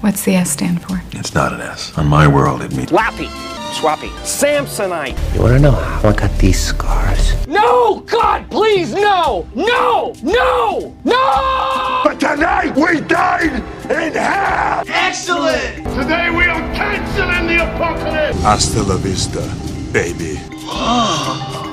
[0.00, 1.00] What's the S stand for?
[1.12, 1.96] It's not an S.
[1.96, 3.28] On my world, it means Lappy,
[3.72, 5.16] Swappy, Samsonite.
[5.34, 7.46] You wanna know how I got these scars?
[7.46, 8.00] No!
[8.00, 9.48] God, please, no!
[9.54, 10.14] No!
[10.22, 10.94] No!
[11.04, 12.00] No!
[12.04, 14.84] But tonight we dine in hell!
[14.86, 15.76] Excellent!
[15.98, 18.40] Today we are canceling the apocalypse!
[18.42, 19.40] Hasta la vista,
[19.92, 20.38] baby.
[20.68, 21.65] Oh.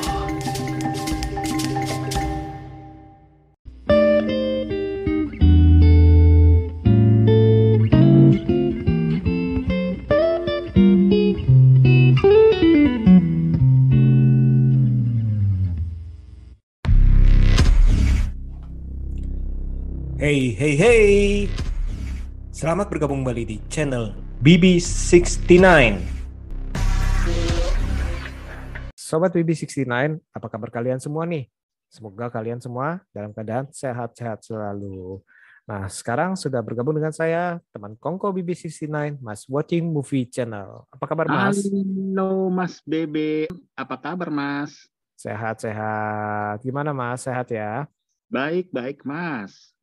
[20.64, 21.12] Hey, hey.
[22.56, 25.60] Selamat bergabung kembali di channel BB69.
[28.96, 31.52] Sobat BB69, apa kabar kalian semua nih?
[31.92, 35.20] Semoga kalian semua dalam keadaan sehat-sehat selalu.
[35.68, 40.88] Nah, sekarang sudah bergabung dengan saya, teman Kongko BB69, Mas Watching Movie Channel.
[40.88, 41.60] Apa kabar, Mas?
[41.60, 44.88] Halo Mas Bebe, apa kabar Mas?
[45.20, 46.64] Sehat-sehat.
[46.64, 47.28] Gimana, Mas?
[47.28, 47.84] Sehat ya?
[48.32, 49.76] Baik, baik Mas.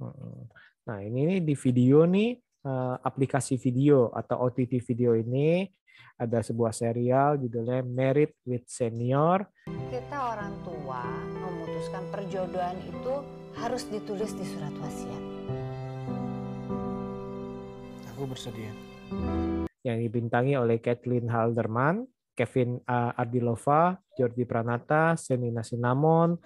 [0.90, 2.34] Nah, ini nih di video nih
[2.66, 5.62] eh, aplikasi video atau OTT video ini
[6.18, 9.46] ada sebuah serial judulnya Married with Senior.
[9.86, 11.06] kita orang tua
[11.46, 13.14] memutuskan perjodohan itu
[13.54, 15.22] harus ditulis di surat wasiat.
[18.10, 18.74] Aku bersedia.
[19.80, 22.04] yang dibintangi oleh Kathleen Halderman,
[22.36, 26.36] Kevin uh, Ardilova, Jordi Pranata, Senina Sinamon,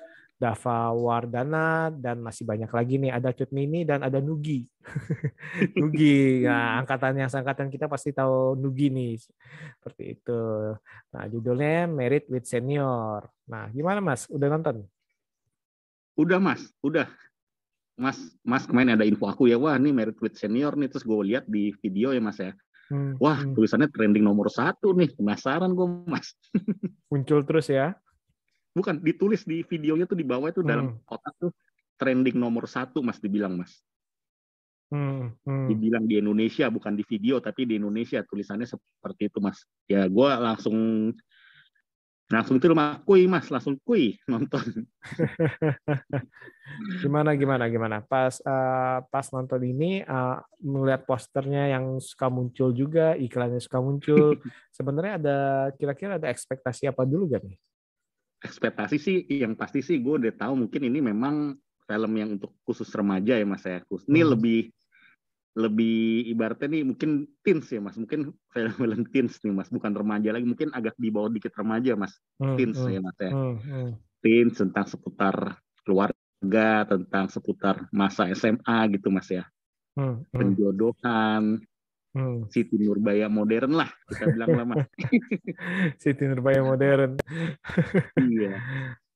[0.45, 3.17] Dava Wardana, dan masih banyak lagi nih.
[3.17, 4.69] Ada Cut Mini dan ada Nugi.
[5.81, 9.17] Nugi, nah, angkatan yang seangkatan kita pasti tahu Nugi nih.
[9.81, 10.41] Seperti itu.
[11.17, 13.25] Nah, judulnya Married with Senior.
[13.49, 14.29] Nah, gimana Mas?
[14.29, 14.85] Udah nonton?
[16.21, 17.09] Udah Mas, udah.
[17.95, 21.15] Mas, Mas kemarin ada info aku ya, wah ini Merit with Senior nih, terus gue
[21.25, 22.53] lihat di video ya Mas ya.
[22.93, 23.57] Hmm, Wah hmm.
[23.57, 26.35] tulisannya trending nomor satu nih, penasaran gue Mas.
[27.11, 27.97] muncul terus ya.
[28.75, 31.55] Bukan, ditulis di videonya tuh di bawah itu dalam kotak tuh
[31.95, 33.79] trending nomor satu Mas dibilang Mas.
[34.91, 35.67] Hmm, hmm.
[35.71, 39.63] Dibilang di Indonesia, bukan di video, tapi di Indonesia tulisannya seperti itu Mas.
[39.87, 40.77] Ya gue langsung
[42.29, 44.85] langsung itu rumah kui Mas, langsung kui nonton.
[47.05, 53.15] gimana gimana gimana pas eh, pas nonton ini eh, melihat posternya yang suka muncul juga
[53.15, 54.35] iklannya suka muncul
[54.77, 55.39] sebenarnya ada
[55.77, 57.59] kira-kira ada ekspektasi apa dulu gak nih
[58.45, 62.89] ekspektasi sih yang pasti sih gue udah tahu mungkin ini memang film yang untuk khusus
[62.93, 63.81] remaja ya mas ya.
[63.89, 64.31] Khusus- ini Hmm.
[64.37, 64.61] lebih
[65.55, 67.11] lebih ibaratnya nih mungkin
[67.41, 67.97] teens ya mas.
[67.97, 69.69] Mungkin film-film teens nih mas.
[69.73, 72.19] Bukan remaja lagi mungkin agak di bawah dikit remaja mas.
[72.37, 73.31] Hmm, teens hmm, ya mas ya.
[73.33, 73.91] hmm, hmm.
[74.25, 75.37] teens tentang seputar
[75.85, 79.45] keluarga tentang seputar masa SMA gitu mas ya.
[79.95, 81.43] Hmm, hmm, penjodohan
[82.15, 82.49] hmm.
[82.49, 84.87] Siti Nurbaya modern lah kita bilang lah mas
[86.03, 87.19] Siti Nurbaya modern
[88.33, 88.57] iya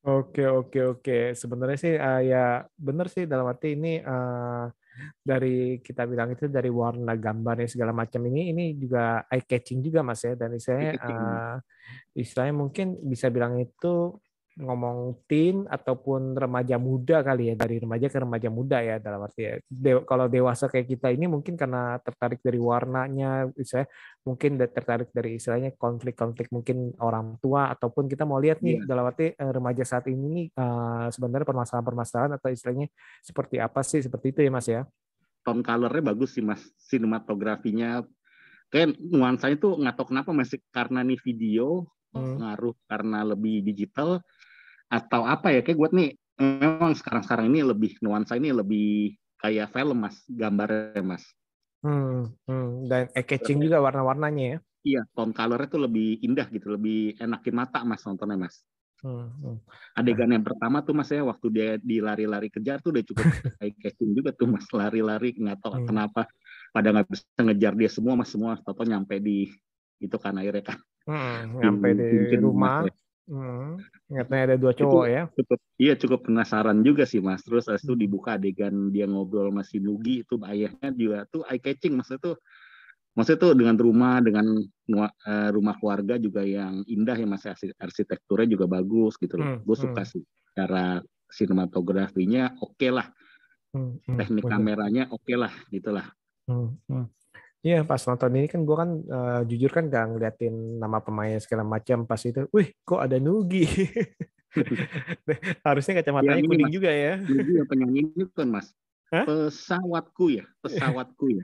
[0.08, 1.18] Oke oke oke.
[1.36, 4.64] Sebenarnya sih eh, ya benar sih dalam arti ini eh,
[5.22, 10.00] dari kita bilang itu dari warna gambarnya segala macam ini ini juga eye catching juga
[10.02, 11.18] mas ya dan istilahnya Eye-catching.
[11.18, 11.56] eh,
[12.18, 14.16] istilahnya mungkin bisa bilang itu
[14.58, 19.46] ngomong teen ataupun remaja muda kali ya dari remaja ke remaja muda ya dalam arti
[19.46, 23.86] ya De- kalau dewasa kayak kita ini mungkin karena tertarik dari warnanya istilahnya
[24.26, 28.86] mungkin tertarik dari istilahnya konflik-konflik mungkin orang tua ataupun kita mau lihat nih Iya.
[28.90, 32.90] dalam arti eh, remaja saat ini nih eh, sebenarnya permasalahan-permasalahan atau istilahnya
[33.22, 34.82] seperti apa sih seperti itu ya Mas ya.
[35.46, 38.04] tone colornya bagus sih mas sinematografinya
[38.68, 42.40] kayak nuansanya tuh nggak tahu kenapa masih karena nih video Hmm.
[42.40, 44.24] ngaruh karena lebih digital
[44.88, 46.08] atau apa ya kayak gue nih
[46.40, 51.24] memang sekarang-sekarang ini lebih nuansa ini lebih kayak film mas gambarnya mas
[51.82, 52.90] Hmm, hmm.
[52.90, 54.58] Dan eye catching juga warna-warnanya ya.
[54.90, 58.56] iya tone colornya tuh lebih indah gitu lebih enakin mata mas nontonnya mas
[59.02, 59.56] Hmm, hmm.
[59.98, 63.26] adegan yang pertama tuh mas ya waktu dia di lari-lari kejar tuh udah cukup
[63.62, 65.86] eye catching juga tuh mas lari-lari nggak tahu Hmm.
[65.88, 66.22] kenapa
[66.74, 69.50] pada nggak bisa ngejar dia semua mas semua toto nyampe di
[69.98, 72.74] itu kan akhirnya kan Hmm, Nyampe di Mungkin rumah.
[72.82, 72.92] Mas, ya.
[73.28, 73.76] Hmm.
[74.08, 75.22] Ingatnya ada dua cowok ya.
[75.36, 78.00] cukup iya cukup penasaran juga sih mas terus itu Hmm.
[78.00, 82.36] dibuka adegan dia ngobrol sama si Nugi itu ayahnya juga tuh eye catching maksudnya tuh
[83.12, 84.46] maksudnya tuh dengan rumah dengan
[85.28, 89.60] eh, rumah keluarga juga yang indah ya mas arsi- arsitekturnya juga bagus gitu loh Hmm,
[89.60, 90.10] gue suka hmm.
[90.16, 90.22] sih
[90.56, 93.12] cara sinematografinya oke lah
[93.76, 94.16] Hmm, hmm.
[94.16, 94.52] teknik Bener.
[94.56, 96.08] kameranya oke lah gitulah
[96.48, 97.04] Hmm, hmm.
[97.68, 101.68] Iya pas nonton ini kan gue kan eh, jujur kan gak ngeliatin nama pemainnya segala
[101.68, 103.68] macam pas itu, wih kok ada Nugi.
[105.66, 106.72] Harusnya kacamatanya Ya, ini, kuning Mas.
[106.72, 107.12] juga ya.
[107.20, 108.72] Nugi yang penyanyi ini kan mas
[109.08, 109.24] Hah?
[109.24, 111.42] pesawatku ya, pesawatku ya.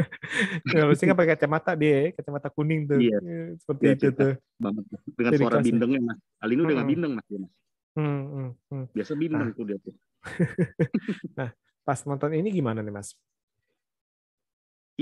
[0.84, 3.00] Harusnya kan pakai kacamata dia, kacamata kuning tuh.
[3.00, 3.18] Iya.
[3.20, 4.32] Eh, Seperti Iya, itu tuh.
[4.56, 5.68] banget dengan Jadi suara kelasnya.
[5.68, 6.18] bindengnya mas.
[6.40, 6.88] Udah nggak Mm-mm.
[6.88, 7.52] bindeng mas mas.
[7.92, 8.84] Hmm, hmm, hmm.
[8.92, 9.94] Biasa bindeng tuh dia tuh.
[11.82, 13.12] Pas nonton ini gimana nih Mas?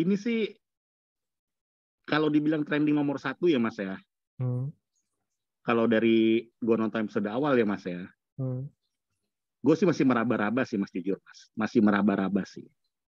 [0.00, 0.48] Ini sih
[2.04, 4.00] kalau dibilang trending nomor satu ya mas ya.
[4.40, 4.72] Hmm,
[5.60, 8.08] Kalau dari gue nonton episode awal ya mas ya.
[8.40, 8.64] hmm,
[9.60, 11.52] Gue sih masih meraba-raba sih mas jujur mas.
[11.52, 12.64] Masih meraba-raba sih.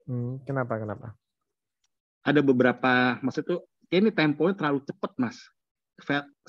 [0.10, 0.42] hmm.
[0.44, 0.82] Kenapa?
[0.82, 1.14] Kenapa?
[2.26, 3.62] Ada beberapa maksud tuh
[3.94, 5.38] ini temponya terlalu cepet mas.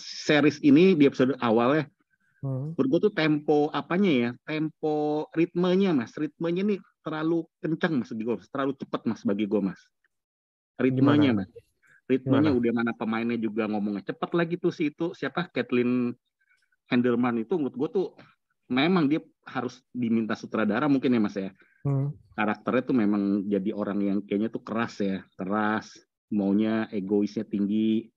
[0.01, 1.85] Series ini di episode awal ya.
[2.41, 4.31] Hmm, Menurut gue tuh tempo apanya ya?
[4.49, 6.17] Tempo ritmenya mas.
[6.17, 8.37] Ritmenya nih terlalu kencang mas bagi gue.
[8.49, 9.81] Terlalu cepet mas bagi gue mas.
[10.81, 11.49] Ritmenya mas.
[12.09, 12.59] Ritmenya Gimana?
[12.59, 15.13] udah mana pemainnya juga ngomongnya cepet lagi tuh si itu.
[15.13, 15.53] Siapa?
[15.53, 16.11] Kathleen
[16.91, 18.07] Handelman itu menurut gue tuh
[18.67, 21.53] memang dia harus diminta sutradara mungkin ya mas ya.
[21.87, 25.23] Hmm, karakternya tuh memang jadi orang yang kayaknya tuh keras ya.
[25.39, 25.95] Keras
[26.35, 28.11] maunya egoisnya tinggi.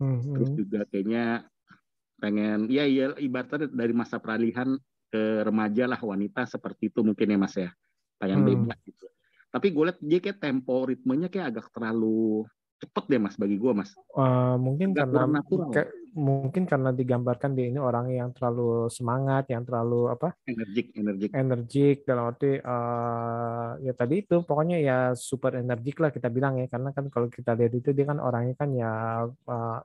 [0.00, 0.58] Hmm, terus hmm.
[0.58, 1.44] juga kayaknya
[2.20, 4.76] pengen ya iya ibaratnya dari masa peralihan
[5.10, 7.68] ke remaja lah wanita seperti itu mungkin ya mas ya.
[8.16, 8.48] Pengen Hmm.
[8.48, 9.10] bebas gitu
[9.50, 12.46] tapi gue liat dia kayak tempo ritmenya kayak agak terlalu
[12.80, 13.92] cepet deh mas bagi gue mas.
[13.92, 15.38] Eh, mungkin Agak karena
[15.68, 20.32] ke- mungkin karena digambarkan dia ini orang yang terlalu semangat, yang terlalu apa?
[20.48, 21.28] energik energik.
[21.30, 26.72] Energik dalam arti eh, ya tadi itu pokoknya ya super energik lah kita bilang ya.
[26.72, 29.28] Karena kan kalau kita lihat itu dia kan orangnya kan ya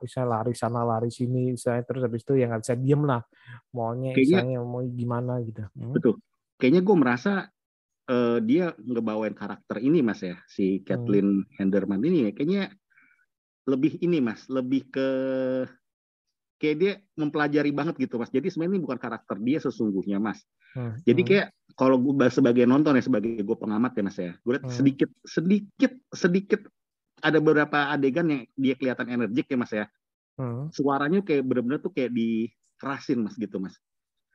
[0.00, 3.20] misalnya lari sana lari sini misalnya terus habis itu ya nggak bisa diem lah.
[3.76, 5.62] Maunya Kayaknya- misalnya mau gimana gitu.
[5.76, 5.92] Hmm.
[5.92, 6.16] betul.
[6.56, 7.32] Kayaknya gue merasa
[8.08, 12.28] eh, dia ngebawain karakter ini mas ya si Kathleen Henderman ini.
[12.28, 12.62] Ya kayaknya
[13.66, 15.08] lebih ini mas lebih ke
[16.56, 18.32] kayak dia mempelajari banget gitu mas.
[18.32, 20.40] Jadi sebenarnya ini bukan karakter dia sesungguhnya mas.
[20.76, 24.32] Hmm, jadi hmm, kayak kalau gue sebagai nonton ya sebagai gue pengamat ya mas ya
[24.36, 24.76] gue lihat Hmm.
[24.76, 26.60] sedikit sedikit sedikit
[27.24, 29.86] ada beberapa adegan yang dia kelihatan energik ya mas ya.
[30.36, 30.68] Hmm.
[30.68, 33.72] suaranya kayak bener-bener tuh kayak dikerasin mas gitu mas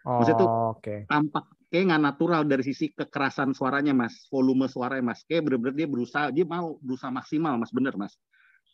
[0.05, 0.95] Oh, Maksudnya tuh oke.
[1.05, 4.27] tampak kayak nggak natural dari sisi kekerasan suaranya mas.
[4.27, 5.21] Volume suaranya mas.
[5.23, 7.71] Kayak bener-bener dia berusaha dia mau berusaha maksimal mas.
[7.71, 8.17] Bener mas.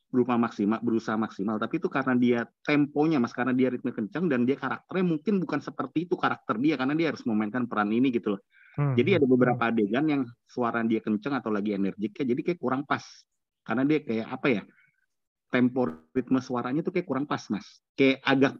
[0.08, 1.56] Berusaha maksimal berusaha maksimal.
[1.60, 3.36] Tapi itu karena dia temponya mas.
[3.36, 6.80] Karena dia ritme kencang dan dia karakternya mungkin bukan seperti itu karakter dia.
[6.80, 8.42] Karena dia harus memainkan peran ini gitu loh.
[8.78, 12.60] Hmm, jadi hmm, ada beberapa adegan yang suara dia kencang atau lagi energiknya jadi kayak
[12.62, 13.04] kurang pas.
[13.66, 14.62] Karena dia kayak apa ya
[15.48, 17.82] tempo ritme suaranya tuh kayak kurang pas mas.
[17.98, 18.54] Kayak agak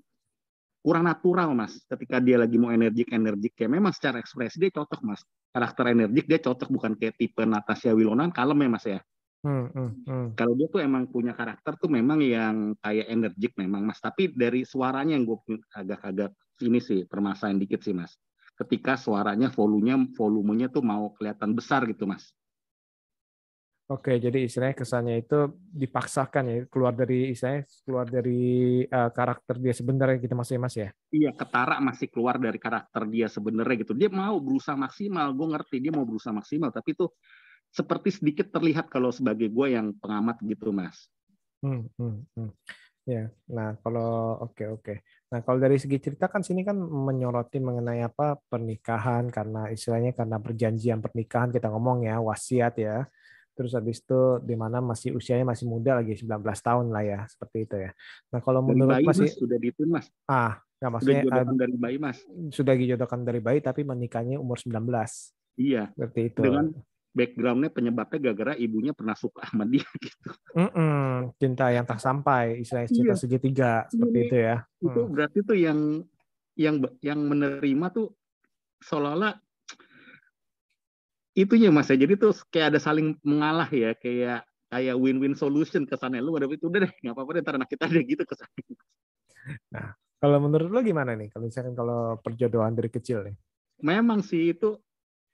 [0.82, 5.02] kurang natural mas ketika dia lagi mau energik energik kayak memang secara ekspresi dia cocok
[5.04, 5.22] mas.
[5.52, 9.00] Karakter energik dia cocok bukan kayak tipe Natasha Wilona kalem ya mas ya?
[9.46, 10.28] Hmm, hmm, hmm.
[10.34, 14.02] kalau dia tuh emang punya karakter tuh memang yang kayak energik memang mas.
[14.02, 16.34] Tapi dari suaranya yang gue agak-agak
[16.66, 18.18] ini sih permasalahan dikit sih mas.
[18.58, 22.34] Ketika suaranya volumenya volumenya tuh mau kelihatan besar gitu mas
[23.88, 28.42] Oke, jadi istilahnya kesannya itu dipaksakan ya keluar dari istilahnya keluar dari
[28.84, 30.90] eh, karakter dia sebenarnya gitu mas ya mas ya.
[31.08, 35.80] iya ketara masih keluar dari karakter dia sebenarnya gitu dia mau berusaha maksimal gue ngerti
[35.80, 37.08] dia mau berusaha maksimal tapi itu
[37.72, 41.08] seperti sedikit terlihat kalau sebagai gue yang pengamat gitu mas
[41.66, 42.52] Hmm, hmm, hmm.
[43.08, 44.94] Ya, nah kalau oke oke.
[45.32, 50.38] Nah kalau dari segi cerita kan sini kan menyoroti mengenai apa pernikahan karena istilahnya karena
[50.44, 53.08] perjanjian pernikahan kita ngomong ya wasiat ya.
[53.58, 56.30] Terus habis itu di mana masih usianya masih muda lagi 19
[56.62, 57.92] tahun lah ya seperti itu ya.
[58.30, 61.22] Nah kalau dari menurut bayi Mas mas sih sudah dituin mas ah nggak sudah maksudnya
[61.26, 62.18] jodohan eh, dari bayi mas
[62.54, 64.78] sudah dijodohkan dari bayi tapi menikahnya umur 19
[65.58, 66.42] iya seperti itu.
[66.46, 66.70] dengan
[67.18, 72.94] backgroundnya penyebabnya gara-gara ibunya pernah suka sama dia gitu Mm-mm, cinta yang tak sampai istilahnya
[72.94, 73.18] cinta Iya.
[73.18, 74.58] segitiga seperti itu ya.
[74.86, 75.10] itu Hmm.
[75.10, 75.80] berarti tuh yang
[76.54, 78.14] yang yang menerima tuh
[78.86, 79.34] seolah-olah
[81.38, 84.42] itunya mas ya jadi tuh kayak ada saling mengalah ya kayak
[84.74, 87.70] kayak win-win solution ke sana lu ada itu udah deh nggak apa-apa deh ntar anak
[87.70, 88.58] kita deh gitu ke sana
[90.18, 91.30] Kalau menurut lo gimana nih?
[91.30, 93.38] Kalau misalkan kalau perjodohan dari kecil nih?
[93.82, 94.82] memang sih itu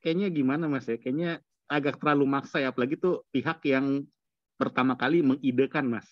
[0.04, 1.40] kayaknya gimana mas ya kayaknya
[1.72, 4.04] agak terlalu maksa ya apalagi tuh pihak yang
[4.60, 6.08] pertama kali mengidekan mas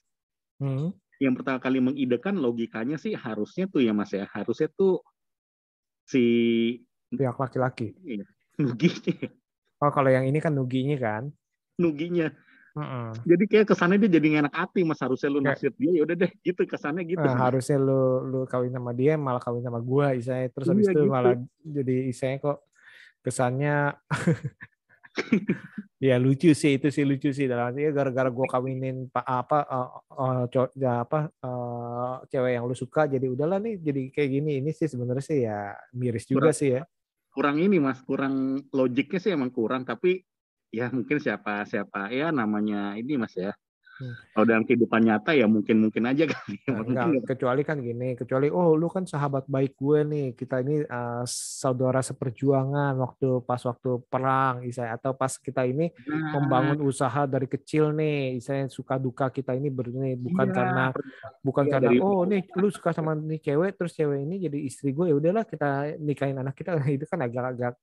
[0.62, 0.94] Hmm.
[1.18, 5.02] yang pertama kali mengidekan logikanya sih harusnya tuh ya mas ya harusnya tuh
[6.06, 6.24] si
[7.12, 7.92] Pihak laki-laki.
[8.62, 9.28] nuginya
[9.82, 11.24] Oh kalau yang ini kan nuginya kan?
[11.76, 12.30] nuginya
[12.72, 13.12] Mm-mm.
[13.26, 16.16] jadi kayak kesannya dia jadi enak hati mas harusnya lu Kayak- naksir dia ya udah
[16.16, 17.36] deh gitu kesannya gitu Mas.
[17.36, 21.04] harusnya lu lu kawin sama dia malah kawin sama gua istilahnya terus habis Iya, itu
[21.04, 21.12] gitu.
[21.12, 22.58] malah jadi istilahnya kok
[23.20, 23.76] kesannya
[26.02, 29.90] ya lucu sih itu sih lucu sih dalam artinya gara-gara gua kawinin pak apa eh,
[30.16, 34.52] eh, cow- ya apa eh, cewek yang lu suka jadi udahlah nih jadi kayak gini
[34.62, 36.82] ini sih sebenarnya sih ya miris juga Kurang- sih ya
[37.32, 40.22] kurang ini mas kurang logiknya sih emang kurang tapi
[40.72, 43.56] ya mungkin siapa siapa ya namanya ini mas ya
[44.02, 44.18] Hmm.
[44.34, 46.34] kalau dalam kehidupan nyata ya mungkin mungkin aja ya.
[46.34, 50.28] Nah, Mungkin enggak, nggak- kecuali kan gini, kecuali oh lu kan sahabat baik gue nih,
[50.34, 56.34] kita ini uh, saudara seperjuangan waktu pas waktu perang, misalnya atau pas kita ini Nah,
[56.34, 60.86] membangun usaha dari kecil nih, misalnya suka duka kita ini berdua bukan iya, karena
[61.44, 64.58] bukan Iya, karena dari- oh nih lu suka sama nih cewek terus cewek ini jadi
[64.66, 67.78] istri gue ya udahlah kita nikahin anak kita itu kan agak-agak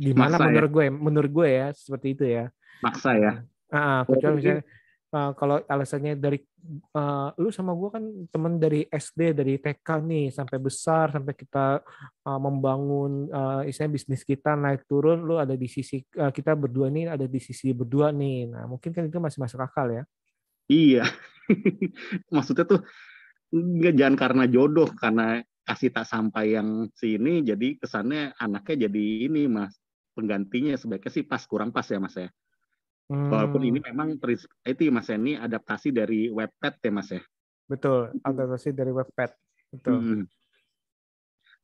[0.00, 0.48] gimana Maksa ya?
[0.48, 2.44] menurut gue menurut gue ya seperti itu ya.
[2.80, 3.32] maksa ya
[3.70, 4.62] Ah, kecuali misalnya
[5.14, 6.38] uh, kalau alasannya dari
[6.94, 11.82] uh, lu sama gue kan temen dari SD dari TK nih sampai besar sampai kita
[12.26, 16.88] uh, membangun uh, istilahnya bisnis kita naik turun lu ada di sisi uh, kita berdua
[16.88, 18.50] nih ada di sisi berdua nih.
[18.50, 20.02] Nah mungkin kan itu masih masuk akal ya.
[20.70, 21.04] Iya.
[22.34, 22.80] Maksudnya tuh
[23.50, 29.50] nggak jangan karena jodoh karena kasih tak sampai yang sini jadi kesannya anaknya jadi ini
[29.50, 29.74] mas.
[30.10, 32.30] Penggantinya sebaiknya sih pas kurang pas ya mas ya
[33.10, 37.22] walaupun Hmm, ini memang pris- itu ya, mas ini adaptasi dari webpad ya mas ya
[37.66, 39.30] betul adaptasi dari webpad
[39.74, 40.24] betul Mm.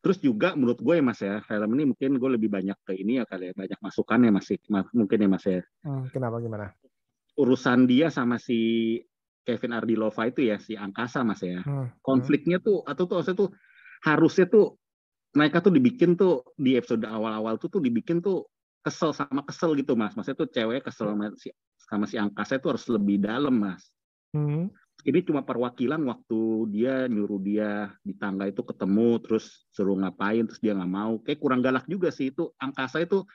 [0.04, 3.18] Terus juga menurut gue ya mas ya, film ini mungkin gue lebih banyak ke ini
[3.18, 5.60] ya kali ya, banyak masukan ya mas, Ma- mungkin ya mas ya.
[5.82, 6.70] Hmm, kenapa gimana
[7.34, 9.02] Urusan dia sama si
[9.42, 11.58] Kevin Ardilova itu ya, si Angkasa mas ya.
[11.66, 13.50] Hmm, Konfliknya tuh, atau tuh maksudnya tuh
[14.06, 14.78] harusnya tuh
[15.34, 18.46] mereka tuh dibikin tuh di episode awal-awal tuh tuh dibikin tuh
[18.86, 20.14] kesel sama kesel gitu mas.
[20.14, 21.50] Maksudnya tuh cewek kesel sama si,
[21.82, 23.90] sama si Angkasa itu harus lebih dalam mas.
[24.30, 24.70] hmm,
[25.02, 26.40] ini cuma perwakilan waktu
[26.70, 31.18] dia nyuruh dia di tangga itu ketemu terus suruh ngapain terus dia nggak mau.
[31.26, 32.54] Kayak kurang galak juga sih itu.
[32.62, 33.26] Angkasa itu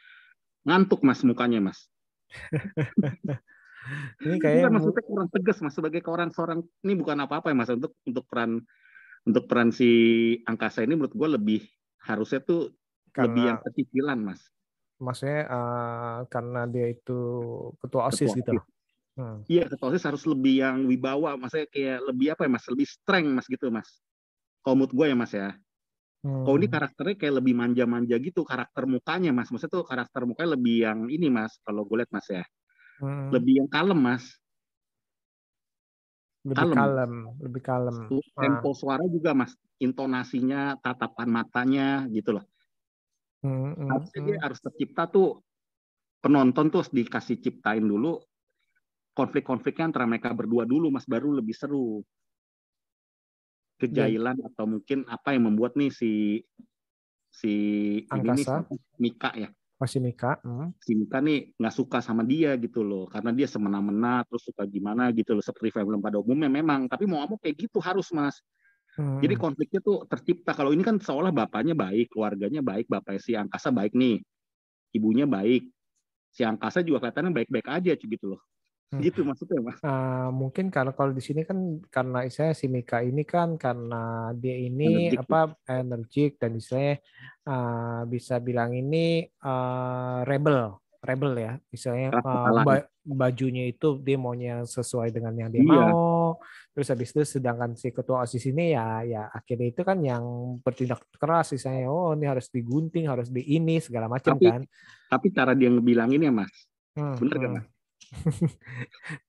[0.64, 1.92] ngantuk mas mukanya mas.
[4.22, 7.70] Ini kayak maksudnya kurang tegas mas sebagai orang seorang ini bukan apa-apa ya mas.
[7.74, 8.62] Untuk untuk peran
[9.26, 9.90] untuk peran si
[10.46, 11.62] angkasa ini menurut gue lebih
[12.06, 12.74] harusnya tuh
[13.18, 14.42] lebih yang karena kecicilan mas
[15.02, 17.20] maksudnya uh, karena dia itu
[17.82, 18.54] ketua osis Ketua gitu.
[19.20, 19.38] Hmm.
[19.52, 23.32] iya ketua OSIS harus lebih yang wibawa maksudnya kayak lebih apa ya mas lebih strength
[23.36, 23.90] mas gitu mas
[24.64, 25.50] kalau menurut gue ya mas ya
[26.46, 26.76] Kalau ini Hmm.
[26.78, 29.50] karakternya kayak lebih manja-manja gitu karakter mukanya mas.
[29.50, 31.58] Maksudnya tuh karakter mukanya lebih yang ini mas.
[31.66, 32.44] Kalau gue lihat mas ya,
[33.02, 33.30] Hmm.
[33.34, 34.26] lebih yang kalem mas.
[36.42, 36.78] lebih kalem.
[36.78, 37.98] kalem, lebih kalem.
[38.10, 38.42] Ah.
[38.42, 39.54] Tempo suara juga mas.
[39.82, 42.46] Intonasinya, tatapan matanya gitu loh.
[43.42, 44.46] Hmm, hmm, Harusnya dia hmm.
[44.46, 45.42] harus tercipta tuh
[46.22, 48.22] penonton tuh dikasih ciptain dulu
[49.18, 51.10] konflik-konfliknya antara mereka berdua dulu mas.
[51.10, 52.06] Baru lebih seru.
[53.82, 56.46] Kejailan atau mungkin apa yang membuat nih si
[57.32, 57.54] si
[58.04, 58.68] ini nih Angkasa.
[59.00, 60.38] Mika ya Masih Mika.
[60.44, 60.78] hmm.
[60.78, 65.10] si Mika nih nggak suka sama dia gitu loh karena dia semena-mena terus suka gimana
[65.16, 68.44] gitu loh seperti film pada umumnya memang tapi mau mau kayak gitu harus mas
[69.00, 69.20] Hmm.
[69.24, 73.72] jadi konfliknya tuh tercipta kalau ini kan seolah bapaknya baik keluarganya baik bapaknya si Angkasa
[73.72, 74.20] baik nih
[74.96, 75.72] ibunya baik
[76.32, 78.42] si Angkasa juga kelihatannya baik-baik aja gitu loh
[78.92, 79.00] Hmm.
[79.08, 83.24] gitu maksudnya mas Ah, mungkin karena kalau di sini kan karena saya si Mika ini
[83.24, 85.24] kan karena dia ini Energik.
[85.24, 87.00] apa energik dan istilahnya
[87.48, 91.54] ah, bisa bilang ini ah, rebel rebel ya.
[91.74, 92.22] Misalnya
[92.64, 95.70] ba- bajunya itu dia maunya sesuai dengan yang dia Iya.
[95.90, 96.38] mau.
[96.72, 100.24] Terus habis itu sedangkan si ketua osis ini ya ya akhirnya itu kan yang
[100.62, 104.62] bertindak keras misalnya oh ini harus digunting harus di ini segala macam Tapi- kan.
[105.12, 106.54] tapi cara dia ngebilangin ya mas?
[106.96, 107.58] Hmm, bener kan hmm.
[107.60, 107.68] mas?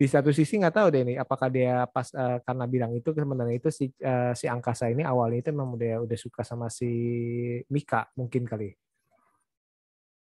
[0.01, 3.57] Di satu sisi nggak tahu deh nih apakah dia pas eh, karena bilang itu sebenarnya
[3.57, 6.91] itu si eh, si angkasa ini awalnya itu memang udah udah suka sama si
[7.71, 8.75] Mika mungkin kali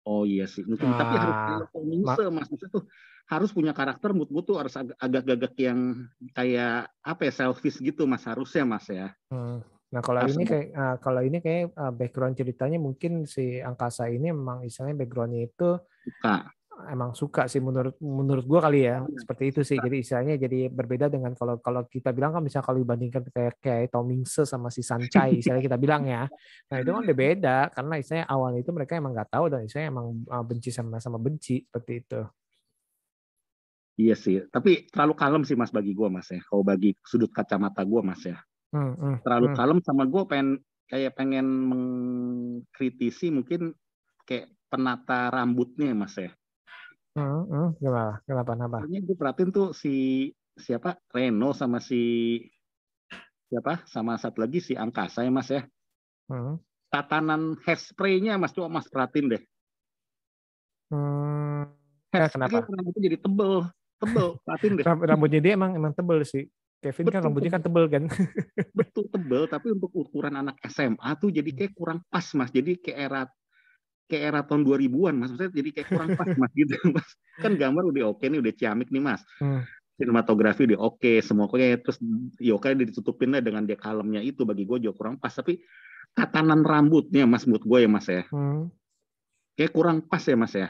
[0.07, 2.47] Oh iya sih, mungkin tapi harus Ah, Koningse, mas.
[2.47, 2.83] Maksudnya tuh
[3.27, 8.07] harus punya karakter mood tuh harus agak, agak gagak yang kayak apa ya selfish gitu
[8.07, 9.11] mas harusnya mas ya.
[9.27, 9.59] Hmm.
[9.91, 14.07] Nah kalau Harus ini kayak eh, kalau ini kayak eh, background ceritanya mungkin si angkasa
[14.07, 15.75] ini memang istilahnya backgroundnya itu
[16.07, 16.55] Suka.
[16.89, 20.59] Emang suka sih menurut menurut gua kali ya Iya, seperti itu sih jadi istilahnya jadi
[20.71, 24.81] berbeda dengan kalau kalau kita bilang kan misalnya kalau dibandingkan kayak kayak Tomingse sama si
[24.81, 26.25] Sancai istilahnya kita bilang ya
[26.71, 29.89] nah itu kan udah beda karena istilahnya awalnya itu mereka emang nggak tahu dan istilahnya
[29.93, 32.21] emang uh, benci sama sama benci seperti itu
[33.97, 36.37] Iya sih, tapi terlalu kalem sih mas bagi gua mas ya.
[36.45, 38.37] Kalau bagi sudut kacamata gua mas ya,
[38.69, 39.57] Hmm, hmm, terlalu hmm.
[39.57, 43.73] kalem sama gua pengen kayak pengen mengkritisi mungkin
[44.27, 46.29] kayak penata rambutnya mas ya.
[47.17, 47.69] Hmm, hmm.
[47.81, 49.93] gimana kenapa kenapa Makanya gue perhatiin tuh si
[50.53, 52.37] siapa Reno sama si
[53.49, 55.65] siapa sama satu lagi si Angkasa ya mas ya.
[56.29, 56.61] Hmm.
[56.93, 59.41] Tatanan hairspray-nya mas coba mas perhatiin deh.
[60.93, 61.73] Hmm.
[62.13, 62.63] Ya, kenapa?
[62.69, 63.67] Rambutnya jadi tebel,
[63.99, 64.27] tebel.
[64.45, 64.85] Perhatiin deh.
[64.85, 66.47] Ram- rambutnya dia emang emang tebel sih
[66.77, 68.03] Kevin kan Betul, rambutnya kan tebel kan
[68.77, 72.53] Betul tebel, tapi untuk ukuran anak SMA tuh jadi kayak kurang pas mas.
[72.53, 73.21] Jadi kayak era
[74.07, 75.29] kayak era tahun 2000-an mas.
[75.35, 77.09] Maksudnya jadi kayak kurang pas mas gitu mas.
[77.37, 79.21] Kan gambar udah oke nih udah ciamik nih mas.
[79.43, 79.63] Hmm.
[79.97, 81.97] sinematografi udah oke semua kayak terus
[82.37, 85.33] Yoka ditutupin lah dengan dia kalemnya itu bagi gue juga kurang pas.
[85.33, 85.57] Tapi
[86.13, 88.23] tatanan rambutnya mas menurut gue ya mas ya.
[88.29, 88.69] Hmm.
[89.57, 90.69] kayak kurang pas ya mas ya.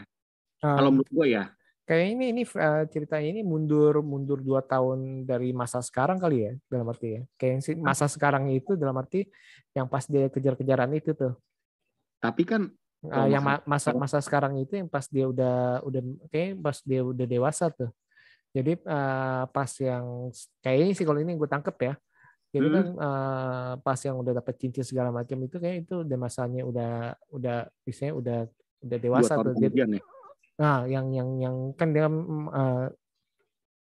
[0.64, 1.52] Ah, kalau menurut gue ya.
[1.88, 6.52] Kayak ini ini eh, ceritanya ini mundur mundur dua tahun dari masa sekarang kali ya
[6.72, 7.22] dalam arti ya.
[7.36, 9.28] Kayak masa sekarang itu dalam arti
[9.76, 11.36] yang pas dia kejar-kejaran itu tuh.
[12.24, 16.02] Tapi kan Kalau yang masa- ma- masa masa sekarang itu yang pas dia udah udah
[16.34, 17.94] kayak pas dia udah dewasa tuh.
[18.52, 21.94] Jadi eh, pas yang kayaknya sih kalau ini gue tangkep ya.
[22.48, 22.76] Jadi Hmm.
[22.76, 26.92] kan eh, pas yang udah dapat cincin segala macam itu kayak itu udah masanya udah
[27.30, 28.40] udah istilahnya udah
[28.82, 29.54] udah dewasa tuh.
[29.56, 29.88] Jadi- ya?
[30.58, 32.86] Nah, yang yang yang kan dia eh,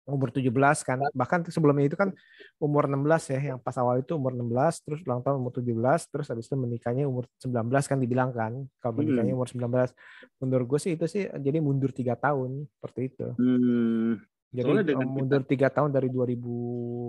[0.03, 0.51] umur 17
[0.83, 0.99] kan.
[1.15, 2.11] Bahkan sebelumnya itu kan
[2.59, 6.27] umur 16 ya, yang pas awal itu umur 16, terus ulang tahun umur 17, terus
[6.27, 8.67] habis itu menikahnya umur 19 kan dibilang kan.
[8.83, 9.95] Kalau menikahnya umur 19.
[10.43, 13.27] Menurut gue sih itu sih jadi mundur tiga tahun seperti itu.
[13.39, 14.11] hmm,
[14.53, 16.37] Jadi dengan eh, mundur tiga tahun dari 2000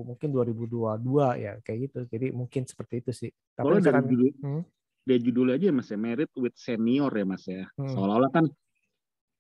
[0.09, 1.99] mungkin 2022 ya kayak gitu.
[2.09, 3.31] Jadi mungkin seperti itu sih.
[3.53, 4.63] Tapi dari misalkan judul Hmm.
[5.05, 7.93] dari judulnya aja ya mas ya married with senior ya mas ya Hmm.
[7.93, 8.45] seolah-olah kan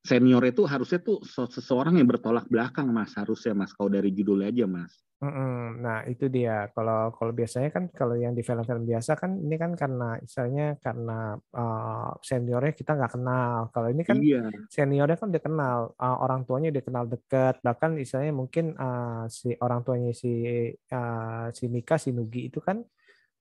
[0.04, 4.66] senior itu harusnya tuh seseorang yang bertolak belakang mas harusnya mas kalau dari judulnya aja
[4.68, 4.92] mas
[5.24, 5.80] Mm-mm.
[5.80, 6.68] Nah itu dia.
[6.76, 11.38] Kalau kalau biasanya kan kalau yang di film-film biasa kan ini kan karena misalnya karena
[11.54, 13.72] uh, seniornya kita nggak kenal.
[13.72, 17.54] Kalau ini kan iya seniornya kan udah kenal, uh, orang tuanya udah kenal dekat.
[17.64, 22.84] Bahkan misalnya mungkin uh, si orang tuanya si uh, si Mika si Nugi itu kan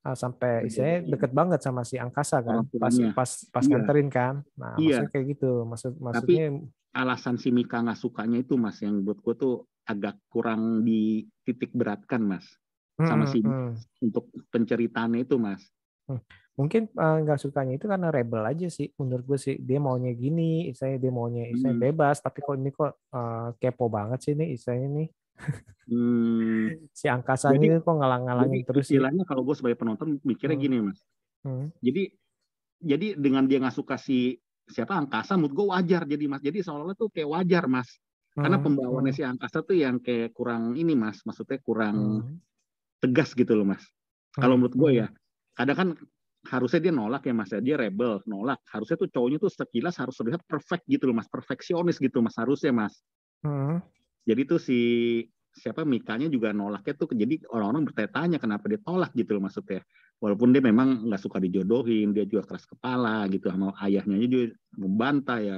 [0.03, 2.67] uh, sampai istilahnya deket banget sama si Angkasa kan.
[2.73, 3.69] Pas pas pas Iya.
[3.71, 4.33] nganterin kan.
[4.55, 5.03] Nah Iya.
[5.03, 5.51] maksudnya kayak gitu.
[5.63, 6.45] Maksud maksudnya
[6.93, 12.21] alasan si Mika nggak sukanya itu mas yang buat gue tuh agak kurang dititik beratkan
[12.21, 12.45] mas
[13.01, 13.73] sama si Mm-mm.
[13.99, 15.65] untuk penceritaannya itu mas
[16.53, 20.69] mungkin eh, nggak sukanya itu karena rebel aja sih menurut gue sih dia maunya gini
[20.69, 21.85] istilahnya dia maunya istilahnya Hmm.
[21.89, 25.07] bebas tapi kok ini kok eh, kepo banget sih nih istilahnya nih
[25.89, 30.63] hmm, si angkasa Jadi- ini kok ngalang-ngalangin terus istilahnya kalau gue sebagai penonton mikirnya Hmm.
[30.63, 30.99] gini mas
[31.43, 31.67] Hmm.
[31.79, 32.03] jadi
[32.79, 36.95] jadi dengan dia nggak suka si siapa angkasa menurut gue wajar jadi mas jadi seolah-olah
[36.95, 37.99] tuh kayak wajar mas
[38.33, 38.65] karena Hmm.
[38.65, 39.19] pembawaannya Hmm.
[39.19, 42.35] si angkasa tuh yang kayak kurang ini mas maksudnya kurang Hmm.
[42.99, 43.83] tegas gitu loh mas
[44.31, 44.63] kalau Hmm.
[44.63, 44.99] menurut gue Hmm.
[45.03, 45.07] ya
[45.53, 45.89] kadang kan
[46.43, 50.15] harusnya dia nolak ya mas ya dia rebel nolak harusnya tuh cowoknya tuh sekilas harus
[50.15, 53.03] terlihat perfect gitu loh mas perfeksionis gitu mas harusnya mas
[53.43, 53.83] Hmm.
[54.27, 54.79] Jadi tuh si
[55.53, 59.85] siapa Mikanya juga nolaknya tuh jadi orang-orang bertanya-tanya kenapa dia tolak gitu loh maksudnya
[60.17, 64.45] walaupun dia memang nggak suka dijodohin dia juga keras kepala gitu sama ayahnya aja dia
[64.73, 65.57] membantah ya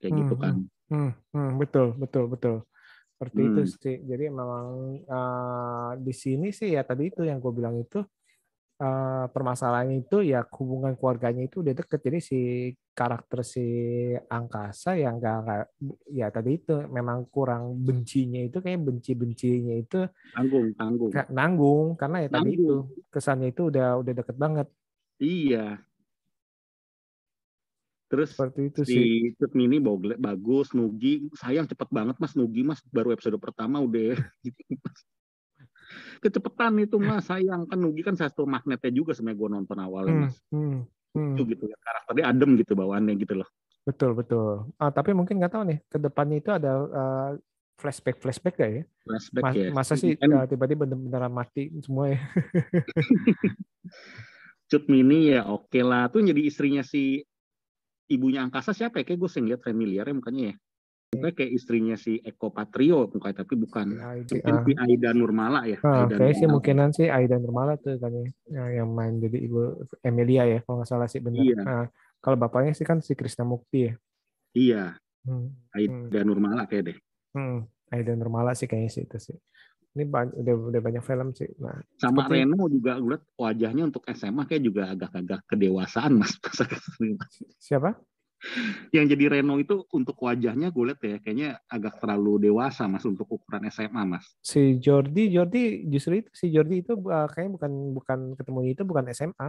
[0.00, 0.56] kayak Hmm, gitu kan
[0.92, 2.56] Hmm, hmm, betul, betul, betul.
[3.16, 3.68] Seperti itu Hmm.
[3.68, 3.96] sih.
[4.04, 4.66] Jadi memang
[5.00, 8.04] eh, di sini sih ya tadi itu yang gue bilang itu
[8.80, 12.00] eh, permasalahannya itu ya hubungan keluarganya itu udah deket.
[12.02, 12.38] Jadi si
[12.94, 13.66] karakter si
[14.30, 15.68] angkasa yang nggak-
[16.14, 22.16] ya tadi itu memang kurang bencinya itu kayak benci-bencinya itu tanggung tanggung kayak nanggung karena
[22.22, 23.10] ya tadi itu Nanggung.
[23.10, 24.66] kesannya itu udah udah deket banget
[25.18, 25.82] iya
[28.06, 29.34] terus seperti itu si sih.
[29.42, 29.82] Cut Mini
[30.22, 34.14] bagus Nugi sayang cepet banget mas Nugi mas baru episode pertama udah
[34.46, 34.62] gitu.
[36.20, 40.24] kecepetan itu mas sayang kan Nugi kan satu magnetnya juga sebenarnya gue nonton awalnya Hmm,
[40.24, 40.78] mas hmm,
[41.14, 41.32] hmm.
[41.36, 43.48] itu gitu ya karakternya adem gitu bawaannya gitu loh
[43.84, 44.72] Betul betul.
[44.80, 47.30] Ah, tapi mungkin nggak tahu nih ke depannya itu ada eh,
[47.76, 48.82] flashback flashback gak ya?
[49.04, 52.16] flashback Mas- ya Masa sih Kan eh, tiba-tiba bener-beneran mati semua ya?
[54.72, 57.28] Cut Mini ya oke lah tuh jadi istrinya si
[58.08, 60.54] ibunya angkasa siapa ya kayak gue sering lihat familiar ya mukanya ya
[61.14, 65.78] Mukanya kayak istrinya si Eko Patrio mukanya tapi bukan Aida, mungkin si Aida Nurmala ya
[65.80, 68.12] ah, Aida kayak sih mungkinan sih Aida Nurmala tuh kan
[68.46, 71.40] ya, yang, main jadi ibu Emilia ya kalau nggak salah sih benar.
[71.40, 71.60] Iya.
[71.62, 71.86] Ah,
[72.18, 73.94] kalau bapaknya sih kan si Krisna Mukti ya.
[74.52, 74.84] iya
[75.24, 75.56] Hmm.
[75.70, 76.98] Aida Nurmala kayak deh
[77.32, 77.64] Hmm.
[77.88, 79.38] Aida Nurmala sih kayaknya sih itu sih.
[79.94, 81.46] Ini ban- udah udah banyak film sih.
[81.56, 86.34] Nah, sama Seperti- Reno juga gue wajahnya untuk SMA kayak juga agak-agak kedewasaan mas
[87.62, 87.94] siapa?
[88.92, 93.24] Yang jadi Reno itu untuk wajahnya gue liat ya kayaknya agak terlalu dewasa mas untuk
[93.26, 98.18] ukuran SMA mas Si Jordi, Jordi justru itu si Jordi itu uh, kayaknya bukan bukan
[98.36, 99.48] ketemu itu bukan SMA,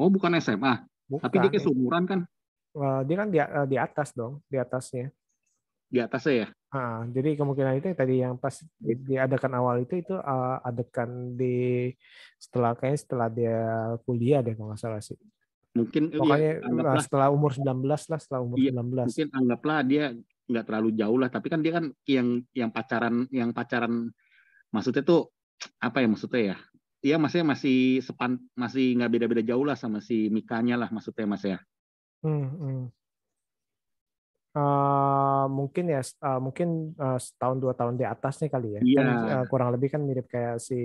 [0.00, 1.22] oh bukan SMA bukan.
[1.28, 2.20] tapi dia kayak seumuran kan
[2.76, 5.08] Uh, dia kan di, uh, di atas dong, di atasnya.
[5.88, 8.52] di atasnya ya Ah, jadi kemungkinan itu yang tadi yang pas
[8.82, 11.88] diadakan awal itu itu uh, adegan di
[12.36, 13.58] setelah kayaknya setelah dia
[14.04, 15.16] kuliah deh kalau nggak salah sih.
[15.76, 19.06] Mungkin ya, Pokoknya uh, setelah umur 19 lah, setelah umur Iya, 19.
[19.12, 20.04] mungkin anggaplah dia
[20.46, 24.08] nggak terlalu jauh lah tapi kan dia kan yang yang pacaran yang pacaran
[24.70, 25.28] maksudnya tuh
[25.82, 26.58] apa ya maksudnya ya
[27.06, 31.44] Iya maksudnya masih sepan masih nggak beda-beda jauh lah sama si Mikanya lah maksudnya mas
[31.44, 31.58] ya
[32.24, 32.82] Hmm, hmm.
[34.56, 38.96] Uh, mungkin ya uh, mungkin uh, setahun dua tahun di atasnya kali ya Iya.
[39.04, 40.80] kan uh, kurang lebih kan mirip kayak si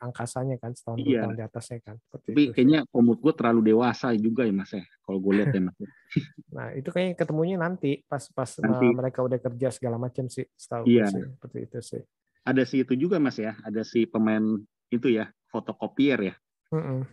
[0.00, 1.20] angkasanya kan setahun dua Iya.
[1.28, 4.72] tahun di atasnya kan Seperti Tapi itu kayaknya komut gue terlalu dewasa juga ya mas
[4.72, 4.80] ya.
[5.04, 5.76] Kalau gue lihat ya mas.
[6.56, 8.86] nah itu kayaknya ketemunya nanti pas pas uh, Nanti.
[8.96, 11.04] mereka udah kerja segala macam sih setahu Iya.
[11.04, 12.02] gue sih seperti itu sih
[12.48, 13.52] Ada si itu juga mas ya.
[13.60, 14.56] Ada si pemain
[14.88, 16.34] itu ya fotokopier ya.
[16.72, 17.04] Mm-mm.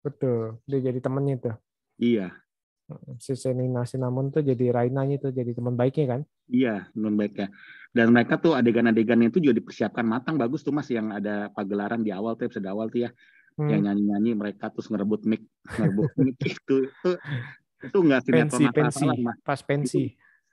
[0.00, 1.56] betul dia jadi temennya tuh
[2.00, 2.32] Iya.
[3.20, 7.46] Si Senina Sinamon tuh jadi Rainanya tuh jadi teman baiknya kan Iya, non baiknya.
[7.94, 12.10] Dan mereka tuh adegan-adegannya itu juga dipersiapkan matang bagus tuh mas yang ada pagelaran di
[12.10, 13.10] awal tuh episode awal tuh ya,
[13.58, 13.66] Hmm.
[13.66, 17.10] yang nyanyi-nyanyi mereka terus ngerebut mic, ngerebut mic itu itu
[17.82, 19.36] itu nggak pensi sinetron pensi asal-asalan mas.
[19.42, 20.02] pas pensi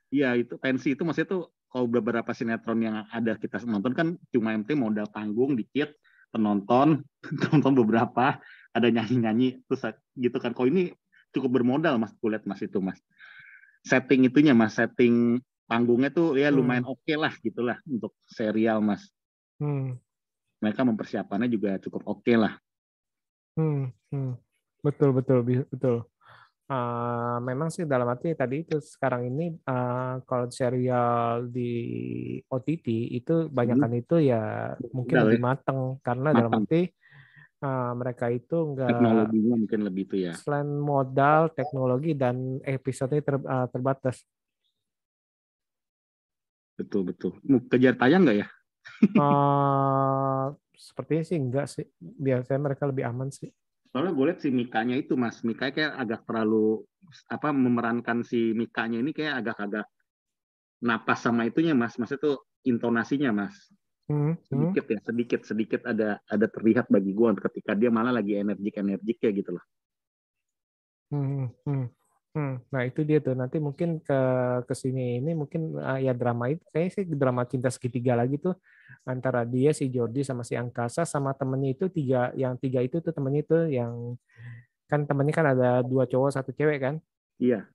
[0.08, 4.56] Iya itu pensi itu maksudnya tuh kalau beberapa sinetron yang ada kita nonton kan cuma
[4.56, 5.94] penting modal panggung dikit,
[6.32, 7.04] penonton,
[7.54, 8.40] nonton beberapa,
[8.72, 9.84] ada nyanyi-nyanyi terus
[10.16, 10.56] gitu kan.
[10.56, 10.96] Kalau ini
[11.38, 13.00] cukup bermodal mas, gue lihat mas itu mas.
[13.86, 16.58] Setting itunya mas, setting panggungnya tuh ya Hmm.
[16.60, 19.08] lumayan oke lah gitulah untuk serial mas.
[19.62, 19.96] Hmm.
[20.58, 22.58] Mereka mempersiapannya juga cukup oke lah.
[23.58, 24.34] Hmm, hmm.
[24.82, 26.06] Betul, betul, betul.
[26.68, 31.72] Ah, memang sih dalam arti tadi itu sekarang ini ah, kalau serial di
[32.44, 35.48] OTT itu banyakan itu ya mungkin Modal lebih ya.
[35.48, 36.68] mateng karena dalam Matang.
[36.68, 36.82] arti
[37.62, 40.34] ah, mereka itu enggak Teknologinya mungkin lebih itu ya.
[40.38, 44.22] selain modal, teknologi dan episodenya ter- ah, terbatas.
[46.78, 47.32] Betul betul.
[47.42, 48.48] Mau kejar tayang nggak ya?
[49.18, 50.46] Eh,
[50.78, 51.86] sepertinya sih enggak sih.
[51.98, 53.50] Biasanya mereka lebih aman sih.
[53.90, 56.86] Soalnya gue lihat si Mikanya itu mas, Mika kayak agak terlalu
[57.32, 59.88] apa memerankan si Mikanya ini kayak agak-agak
[60.86, 63.58] napas sama itunya mas, maksudnya tuh intonasinya mas
[64.08, 64.34] Hmm, hmm.
[64.48, 69.20] sedikit ya sedikit sedikit ada ada terlihat bagi gue ketika dia malah lagi energik energik
[69.20, 69.66] ya gitu loh.
[71.12, 71.86] Hmm, hmm,
[72.36, 72.54] hmm.
[72.72, 74.20] Nah itu dia tuh nanti mungkin ke
[74.64, 78.56] ke sini ini mungkin ah, ya drama itu kayaknya sih drama cinta segitiga lagi tuh
[79.04, 83.12] antara dia si Jordi sama si Angkasa sama temennya itu tiga yang tiga itu tuh
[83.12, 84.16] temennya itu yang
[84.88, 86.96] kan temennya kan ada dua cowok satu cewek kan
[87.38, 87.70] Iya.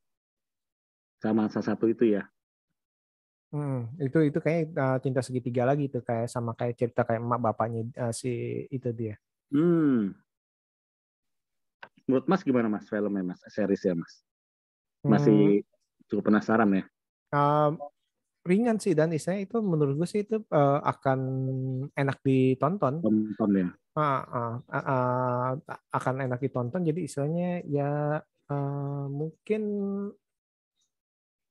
[1.23, 2.27] Sama salah satu itu ya.
[3.53, 7.41] Hmm, itu itu kayak ah, cinta segitiga lagi tuh kayak sama kayak cerita kayak emak
[7.53, 9.21] bapaknya ah, si itu dia
[9.53, 10.17] Hmm.
[12.09, 14.25] Menurut Mas gimana Mas filmnya Mas, series ya Mas?
[15.05, 15.41] Hmm, Masih
[16.09, 16.85] cukup penasaran ya?
[17.37, 17.77] ah,
[18.49, 21.21] ringan sih dan istilahnya itu menurut gue sih itu eh, akan
[21.93, 23.69] enak ditonton Tonton ya.
[23.93, 24.85] Ah, ah, ah,
[25.69, 29.63] ah, akan enak ditonton jadi istilahnya ya eh, mungkin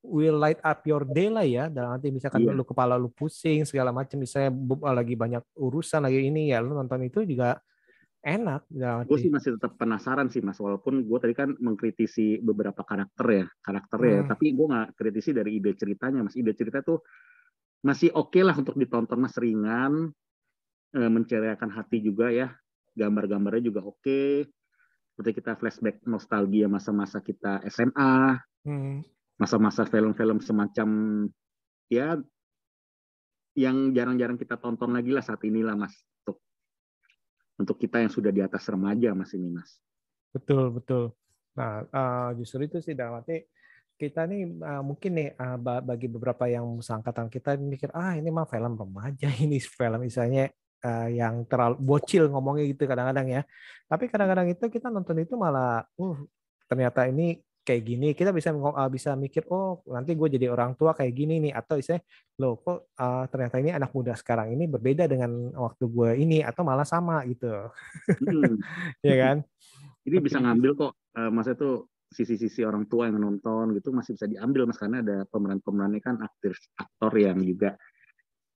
[0.01, 2.57] will light up your day lah ya dalam arti misalkan Iya.
[2.57, 6.73] lu kepala lu pusing segala macam misalnya bu- lagi banyak urusan lagi ini ya lu
[6.73, 7.61] nonton itu juga
[8.21, 8.69] enak
[9.05, 13.45] Gue sih masih tetap penasaran sih Mas, walaupun gue tadi kan mengkritisi beberapa karakter ya,
[13.59, 14.29] karakternya ya, Hmm.
[14.29, 16.37] tapi gue nggak kritisi dari ide ceritanya Mas.
[16.37, 17.01] Ide cerita tuh
[17.81, 20.13] masih oke lah untuk ditonton Mas ringan,
[20.93, 22.53] eh, menceriakan hati juga ya,
[22.93, 24.45] gambar-gambarnya juga oke.
[25.09, 29.01] Seperti kita flashback nostalgia masa-masa kita SMA, Hmm,
[29.41, 30.89] masa-masa film-film semacam
[31.89, 32.13] ya
[33.57, 36.37] yang jarang-jarang kita tonton lagi lah saat inilah Mas untuk
[37.57, 39.81] untuk kita yang sudah di atas remaja Mas ini Mas.
[40.29, 41.03] betul betul.
[41.57, 43.41] Nah eh, justru itu sih dalam arti
[43.97, 48.45] kita nih eh, mungkin nih ba- bagi beberapa yang seangkatan kita mikir ah ini mah
[48.45, 50.53] film remaja ini film misalnya
[50.85, 53.41] eh, yang terlalu bocil ngomongnya gitu kadang-kadang ya.
[53.89, 56.17] Tapi kadang-kadang itu kita nonton itu malah uh
[56.69, 60.91] ternyata ini kayak gini kita bisa eh, bisa mikir oh nanti gue jadi orang tua
[60.91, 62.03] kayak gini nih atau istilahnya
[62.43, 66.67] loh kok eh, ternyata ini anak muda sekarang ini berbeda dengan waktu gue ini atau
[66.67, 67.71] malah sama gitu
[68.19, 68.59] Hmm,
[69.07, 69.37] ya kan
[70.03, 71.75] ini bisa ngambil kok eh, maksudnya tuh
[72.11, 76.51] sisi-sisi orang tua yang nonton gitu masih bisa diambil Mas karena ada pemeran-pemerannya kan aktor
[76.75, 77.79] aktor yang juga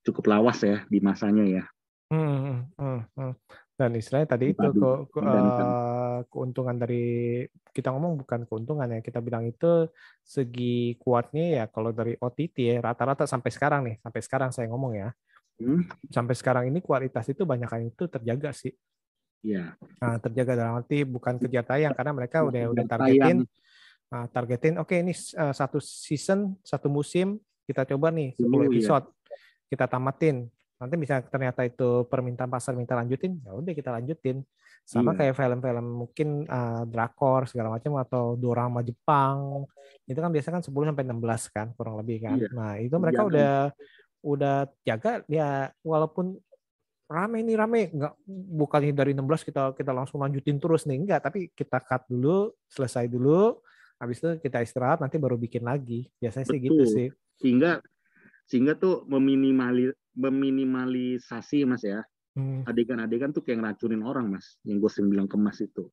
[0.03, 1.63] cukup lawas ya di masanya ya.
[2.11, 3.33] Hmm, hmm, hmm, hmm.
[3.75, 7.43] Dan istilahnya tadi itu ke, ke- eh, keuntungan dari
[7.75, 9.91] kita ngomong bukan keuntungan ya kita bilang itu
[10.23, 14.95] segi kuatnya ya kalau dari OTT ya rata-rata sampai sekarang nih sampai sekarang saya ngomong
[14.95, 15.09] ya.
[15.55, 18.75] Hmm, sampai sekarang ini kualitas itu banyak yang itu terjaga sih.
[19.45, 19.77] Iya.
[20.01, 23.37] Nah, terjaga dalam arti bukan kejar tayang karena mereka udah udah Kejar targetin
[24.09, 28.67] ah, targetin oke ini eh, satu season satu musim kita coba nih 10 Dulu, iya.
[28.71, 29.05] episode
[29.69, 34.43] kita tamatin nanti bisa ternyata itu permintaan pasar minta lanjutin ya udah kita lanjutin.
[34.85, 35.25] Sama Iya.
[35.25, 39.65] kayak film-film mungkin ah, drakor segala macam atau dorama Jepang.
[40.05, 42.37] Itu kan biasa kan 10 sampai 16 kan kurang lebih kan.
[42.37, 42.49] Iya.
[42.53, 43.29] nah itu mereka Jaga.
[43.33, 43.55] udah
[44.21, 45.11] udah jaga.
[45.25, 46.37] Ya walaupun
[47.09, 47.81] rame nih rame.
[47.89, 48.13] Nggak
[48.61, 51.01] bukannya dari 16 kita kita langsung lanjutin terus nih.
[51.01, 53.57] Enggak tapi kita cut dulu selesai dulu.
[53.97, 56.05] Habis itu kita istirahat nanti baru bikin lagi.
[56.21, 56.93] Biasanya sih gitu Betul.
[56.93, 57.07] sih.
[57.41, 57.81] Sehingga
[58.45, 62.01] sehingga tuh meminimali meminimalisasi mas ya
[62.35, 62.67] Hmm.
[62.67, 65.87] adegan-adegan tuh kayak ngeracunin orang mas yang gue sering bilang ke mas itu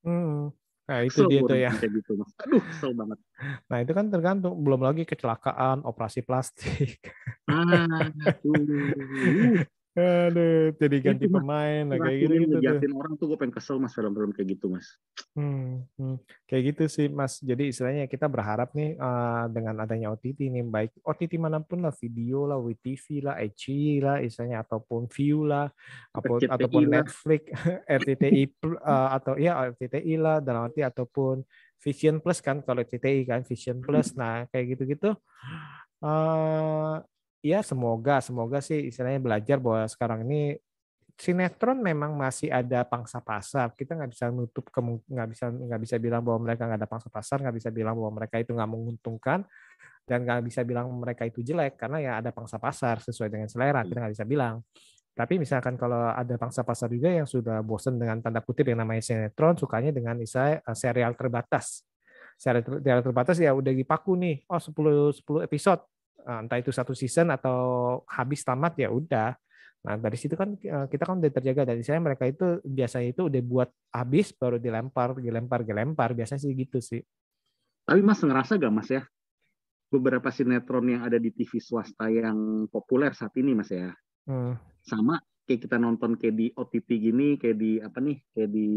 [0.00, 0.48] Hmm.
[0.88, 1.72] Nah itu Kesel dia tuh ya.
[1.76, 3.18] kayak gitu mas aduh kesel banget
[3.68, 4.56] Nah itu kan tergantung.
[4.64, 6.98] Belum lagi kecelakaan, operasi plastik.
[7.46, 8.08] ah
[9.98, 11.42] Aduh, jadi ganti Itu, Mas.
[11.42, 12.92] pemain, nah, kayak gitu gitu tuh.
[12.94, 14.86] orang tuh gue pengen kesel mas film-film kayak gitu mas
[15.38, 16.18] Hmm, hmm.
[16.50, 17.38] Kayak gitu sih Mas.
[17.38, 21.94] Jadi istilahnya kita berharap nih eh, dengan adanya OTT nih, baik OTT mana pun lah,
[21.94, 25.70] video lah, WeTV lah, HI lah, istilahnya ataupun View lah,
[26.10, 26.92] RCTI ataupun lah.
[26.98, 27.42] Netflix,
[28.02, 31.46] RCTI pl- eh, atau ya RCTI lah, dalam arti ataupun
[31.78, 34.18] Vision Plus kan kalau RCTI kan Vision Plus.
[34.18, 35.14] Nah kayak gitu-gitu.
[36.02, 36.94] eh
[37.44, 40.58] ya semoga, semoga sih istilahnya belajar bahwa sekarang ini
[41.18, 43.74] sinetron memang masih ada pangsa pasar.
[43.74, 44.70] Kita nggak bisa nutup
[45.10, 48.22] nggak bisa nggak bisa bilang bahwa mereka nggak ada pangsa pasar, nggak bisa bilang bahwa
[48.22, 49.42] mereka itu nggak menguntungkan,
[50.06, 53.82] dan nggak bisa bilang mereka itu jelek karena ya ada pangsa pasar sesuai dengan selera.
[53.82, 54.62] Kita nggak bisa bilang.
[55.18, 59.02] Tapi misalkan kalau ada pangsa pasar juga yang sudah bosen dengan tanda kutip yang namanya
[59.02, 61.82] sinetron, sukanya dengan misalnya eh, serial terbatas.
[62.38, 65.82] Serial ter- serial terbatas ya udah dipaku nih, oh 10 10 episode,
[66.28, 67.58] entah itu satu season atau
[68.04, 69.32] habis tamat ya udah.
[69.88, 73.32] Nah dari situ kan eh, kita kan udah terjaga dan saya mereka itu biasanya itu
[73.32, 76.12] udah buat habis baru dilempar, dilempar, dilempar.
[76.12, 77.00] Biasanya sih gitu sih.
[77.88, 79.00] Tapi Mas ngerasa gak Mas ya
[79.88, 83.88] beberapa sinetron yang ada di TV swasta yang populer saat ini Mas ya
[84.28, 84.60] Hmm.
[84.84, 85.16] sama
[85.48, 88.68] kayak kita nonton kayak di OTT gini kayak di apa nih kayak di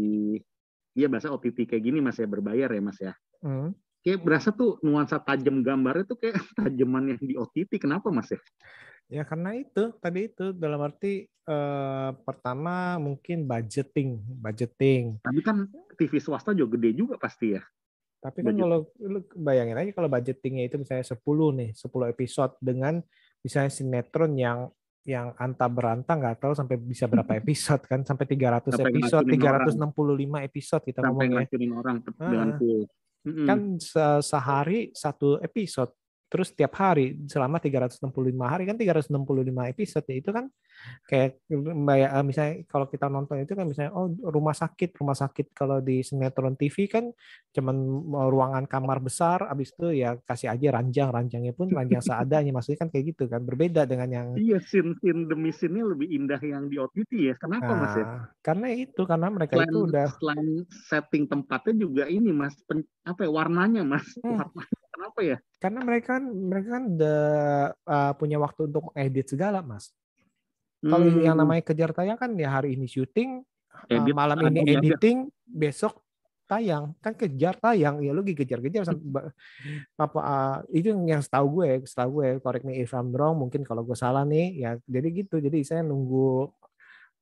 [0.92, 3.12] Iya bahasa OTT kayak gini Mas ya berbayar ya Mas ya.
[3.40, 3.72] Hmm.
[4.02, 8.40] Kayak berasa tuh nuansa tajam gambarnya tuh kayak tajaman yang di OTT kenapa Mas ya?
[9.06, 15.20] Ya karena itu tadi itu dalam arti eh, pertama mungkin budgeting, budgeting.
[15.20, 17.62] Tapi kan TV swasta juga gede juga pasti ya.
[18.22, 18.62] Tapi kan Budget.
[18.62, 21.18] kalau lu bayangin aja kalau budgetingnya itu misalnya 10
[21.58, 23.02] nih, 10 episode dengan
[23.42, 24.70] misalnya sinetron yang
[25.02, 29.90] yang anta beranta nggak tahu sampai bisa berapa episode kan sampai 300 Sampai episode, ngeracunin
[30.38, 31.46] 365 episode kita Sampai ngomongnya.
[31.74, 32.58] orang dengan Ah.
[32.62, 32.82] full.
[33.46, 35.94] Kan se- sehari satu episode.
[36.32, 38.00] Terus tiap hari selama 365
[38.40, 39.12] hari kan 365
[39.68, 40.48] episode ya itu kan
[41.04, 41.44] kayak
[41.84, 46.00] bayar misalnya kalau kita nonton itu kan misalnya oh rumah sakit rumah sakit kalau di
[46.00, 47.12] sinetron TV kan
[47.52, 47.76] cuman
[48.32, 52.88] ruangan kamar besar habis itu ya kasih aja ranjang ranjangnya pun ranjang seadanya maksudnya kan
[52.88, 57.12] kayak gitu kan berbeda dengan yang Iya, scene-scene demi scene-nya lebih indah yang di OTT
[57.30, 57.34] ya.
[57.36, 58.04] Kenapa Mas ya?
[58.06, 60.48] Nah, karena itu karena mereka Selain, itu udah selain
[60.88, 64.06] setting tempatnya juga ini Mas, pen- apa ya, warnanya Mas.
[64.24, 64.40] Hmm.
[64.40, 65.36] Warnanya kenapa ya?
[65.58, 67.20] karena mereka kan mereka kan udah
[67.88, 69.90] uh, punya waktu untuk mengedit segala mas
[70.82, 73.46] Kalau Hmm, yang namanya kejar tayang kan ya hari ini syuting,
[73.86, 74.98] uh, Edit malam ada ini aja.
[74.98, 76.02] editing, besok
[76.50, 79.32] tayang kan kejar tayang ya lu kejar-kejar sampai
[79.96, 83.80] apa uh, itu yang setahu gue setahu gue correct me if I'm wrong mungkin kalau
[83.86, 86.52] gue salah nih ya jadi gitu jadi saya nunggu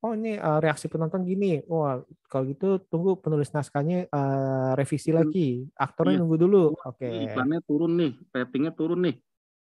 [0.01, 5.69] oh ini uh, reaksi penonton gini wah kalau gitu tunggu penulis naskahnya uh, revisi lagi
[5.73, 6.21] aktornya Iya.
[6.25, 9.15] nunggu dulu oke Ini iklannya turun nih, ratingnya turun nih.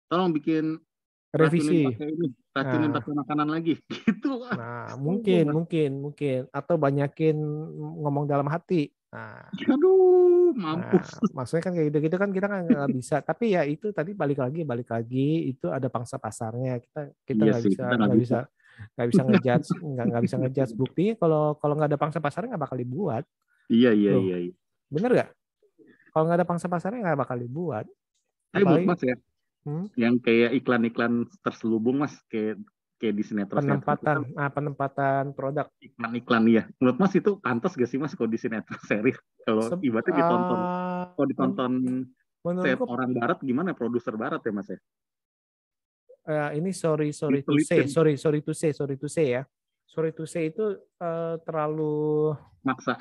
[0.08, 0.80] Tolong bikin
[1.30, 1.86] revisi
[2.50, 3.22] racunin pakai Nah.
[3.22, 3.74] makanan lagi.
[4.10, 4.32] Gitu.
[4.50, 7.36] nah mungkin mungkin mungkin atau banyakin
[8.00, 11.14] ngomong dalam hati nah Aduh, Nah, mampus.
[11.30, 13.22] maksudnya kan kayak gitu-gitu kan kita kan nggak bisa.
[13.22, 16.82] Tapi ya itu tadi balik lagi, balik lagi itu ada pangsa pasarnya.
[16.82, 18.18] Kita kita Iya nggak sih, bisa nggak bisa.
[18.18, 18.38] bisa
[18.94, 22.64] nggak bisa ngejudge nggak nggak bisa ngejudge bukti kalau kalau nggak ada pangsa pasarnya nggak
[22.64, 23.24] bakal dibuat
[23.66, 24.22] Iya, iya, Loh.
[24.24, 24.36] iya.
[24.40, 24.52] iya.
[24.86, 25.28] bener nggak
[26.10, 27.86] kalau nggak ada pangsa pasarnya nggak bakal dibuat
[28.50, 29.16] Tapi buat Apalagi- Mas ya,
[29.60, 29.86] Hmm?
[29.92, 32.56] yang kayak iklan-iklan terselubung Mas, kayak
[32.96, 36.62] kayak di sinetron penempatan ah penempatan produk iklan-iklan ya.
[36.76, 39.12] Menurut Mas itu pantas gak sih Mas kalau di sinetron seri?
[39.40, 44.66] Kalau ibaratnya ditonton, ah, kalau ditonton set menurutku orang barat gimana produser barat ya Mas
[44.66, 44.80] ya?
[46.30, 49.42] Eh, ini sorry sorry to say sorry sorry to say sorry to say ya.
[49.84, 50.62] Sorry to say itu
[51.02, 52.30] eh, terlalu
[52.62, 52.94] Maksa.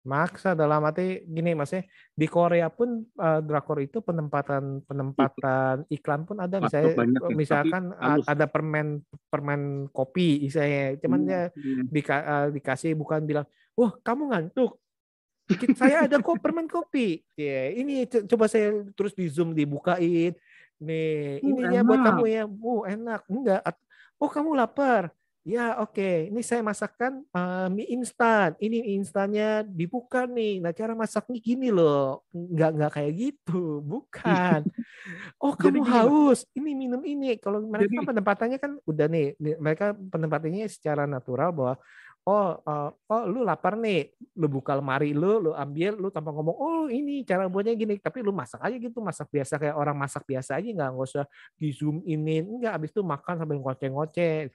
[0.00, 1.84] maksa dalam arti gini maksudnya
[2.16, 6.56] di Korea pun eh, drakor itu penempatan penempatan iklan pun ada.
[6.56, 8.24] Misalnya banyak ya, misalkan halus.
[8.24, 10.96] ada permen permen kopi misalnya.
[11.02, 14.78] Cuman ya Hmm, dika- eh, dikasih bukan bilang wah kamu ngantuk.
[15.74, 17.26] Saya ada kok permen kopi.
[17.34, 20.32] Ya ini co- coba saya terus di zoom dibukain
[20.80, 22.42] nih Uh, ininya buat kamu ya.
[22.48, 23.20] Uh enak.
[23.28, 23.60] Enggak
[24.16, 25.12] oh kamu lapar?
[25.40, 26.28] Ya oke.
[26.28, 28.52] Ini saya masakkan eh, mie instan.
[28.60, 30.60] Ini mie instannya dibuka nih.
[30.60, 32.28] Nah cara masaknya gini loh.
[32.28, 33.80] Nggak nggak kayak gitu.
[33.80, 34.60] Bukan.
[35.40, 35.92] Oh Jadi kamu Mas.
[35.96, 36.40] haus.
[36.52, 37.40] Ini minum ini.
[37.40, 41.74] Kalau mereka Jadi- penempatannya kan udah nih nih, mereka penempatannya secara natural bahwa
[42.26, 44.12] oh uh, oh lu lapar nih.
[44.36, 47.96] Lu buka lemari lu lu ambil lu tanpa ngomong oh ini cara buatnya gini.
[48.00, 51.24] Tapi lu masak aja gitu masak biasa kayak orang masak biasa aja nggak nggak usah
[51.56, 52.44] di zoom ini.
[52.44, 54.50] Enggak abis itu makan sambil ngoceh-ngoceh.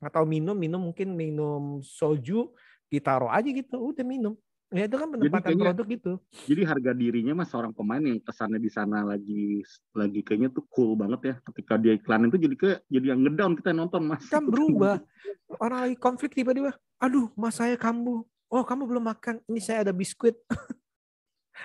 [0.00, 2.48] Atau minum minum mungkin minum soju
[2.90, 4.34] ditaruh aja gitu udah minum
[4.70, 6.12] ya itu kan penempatan kayaknya- produk gitu
[6.46, 10.94] Jadi harga dirinya mas seorang pemain yang kesannya di sana lagi lagi kayaknya tuh cool
[10.94, 11.34] banget ya.
[11.42, 14.22] Ketika dia iklan itu jadi ke jadi yang ngedown kita nonton mas.
[14.26, 15.02] kan berubah
[15.56, 19.90] orang lagi konflik tiba-tiba aduh mas saya kambuh oh kamu belum makan ini saya ada
[19.90, 20.38] biskuit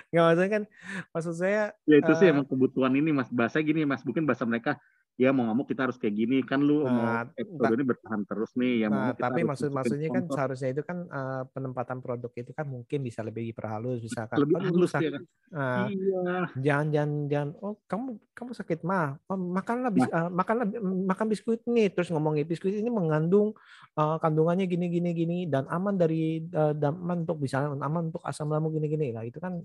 [0.06, 0.62] nggak maksudnya kan
[1.10, 3.30] maksud saya Ya itu sih Eh, emang kebutuhan ini mas.
[3.30, 4.02] Bahasa gini mas.
[4.02, 4.76] Mungkin bahasa mereka
[5.16, 6.44] ya mau nggak mau kita harus kayak gini.
[6.44, 8.84] Kan lu Nah, mau episode ini bertahan terus nih.
[8.84, 13.00] Ya Nah, tapi maksud maksudnya kan seharusnya itu kan eh, penempatan produk itu kan mungkin
[13.00, 14.04] bisa lebih diperhalus.
[14.04, 15.22] Misalkan lebih "Aduh, lu halus ya kan.
[15.56, 16.22] ah, Iya.
[16.60, 19.16] jangan jangan jangan oh kamu kamu sakit mah?
[19.26, 21.88] Oh, makanlah bis, eh, makanlah makan biskuit nih.
[21.96, 23.56] Terus ngomongin biskuit ini mengandung
[23.96, 28.52] eh, kandungannya gini gini gini dan aman dari dan aman untuk misalnya aman untuk asam
[28.52, 29.08] lambung gini gini.
[29.16, 29.64] Lah itu kan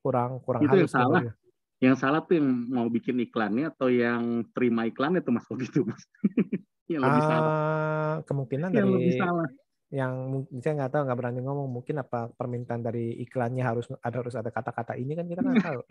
[0.00, 1.39] kurang kurang Itu yang halus menurut salah.
[1.80, 1.86] Gue.
[1.88, 5.88] Yang salah tuh yang mau bikin iklannya atau yang terima iklan itu mas kok gitu
[5.88, 6.04] mas.
[6.92, 7.50] yang lebih salah.
[7.50, 9.48] Ah, kemungkinan Yang dari lebih salah.
[9.90, 14.38] yang saya nggak tahu nggak berani ngomong mungkin apa permintaan dari iklannya harus ada harus
[14.38, 15.82] ada kata-kata ini kan kita nggak tahu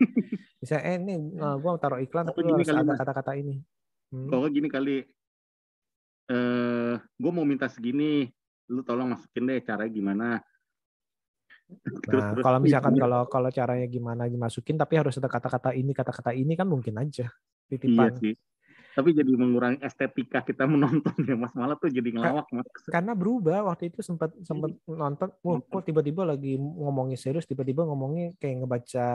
[0.64, 3.60] bisa eh ini eh, gua taruh iklan tapi harus ada kata-kata ini
[4.10, 4.26] Hmm.
[4.26, 4.96] Kalau nggak gini kali,
[6.30, 8.26] eh gue mau minta segini,
[8.70, 10.28] lu tolong masukin deh caranya gimana.
[12.10, 16.58] Nah kalau misalkan kalau kalau caranya gimana dimasukin tapi harus ada kata-kata ini kata-kata ini
[16.58, 18.12] kan mungkin aja iya titipan.
[18.18, 18.34] sih.
[18.90, 21.54] Tapi jadi mengurangi estetika kita menonton ya Mas.
[21.54, 22.66] Malah tuh jadi ngelawak Mas.
[22.90, 23.62] karena berubah.
[23.70, 29.08] Waktu itu sempat sempat nonton wah kok tiba-tiba lagi ngomongin serius tiba-tiba ngomongnya kayak ngebaca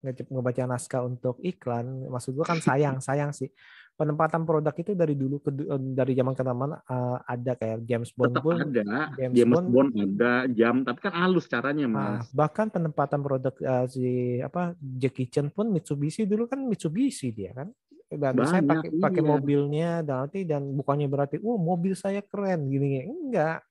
[0.00, 2.08] nge- ngebaca naskah untuk iklan.
[2.08, 3.52] Maksud gua kan sayang sayang sih
[3.98, 5.50] penempatan produk itu dari dulu ke
[5.90, 9.70] dari zaman ke zaman eh, ada kayak James Bond Tetap pun ada, James James, Bond-
[9.74, 12.30] Bond, ada, jam, tapi kan halus caranya Nah, Mas.
[12.30, 14.06] bahkan penempatan produk eh, si
[14.38, 17.74] apa Jackie Chan pun Mitsubishi dulu kan Mitsubishi dia kan.
[18.08, 19.28] Dan saya Banyak, pakai pakai iya.
[19.28, 23.67] mobilnya dan nanti dan bukannya berarti oh mobil saya keren gini enggak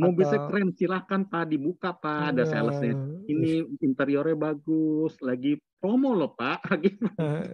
[0.00, 2.50] Mobil saya atau- keren, silakan Pak dibuka Pak, ada Iya.
[2.52, 2.94] salesnya.
[3.24, 6.58] Ini interiornya bagus, lagi promo loh Pak.
[6.84, 7.06] Gitu.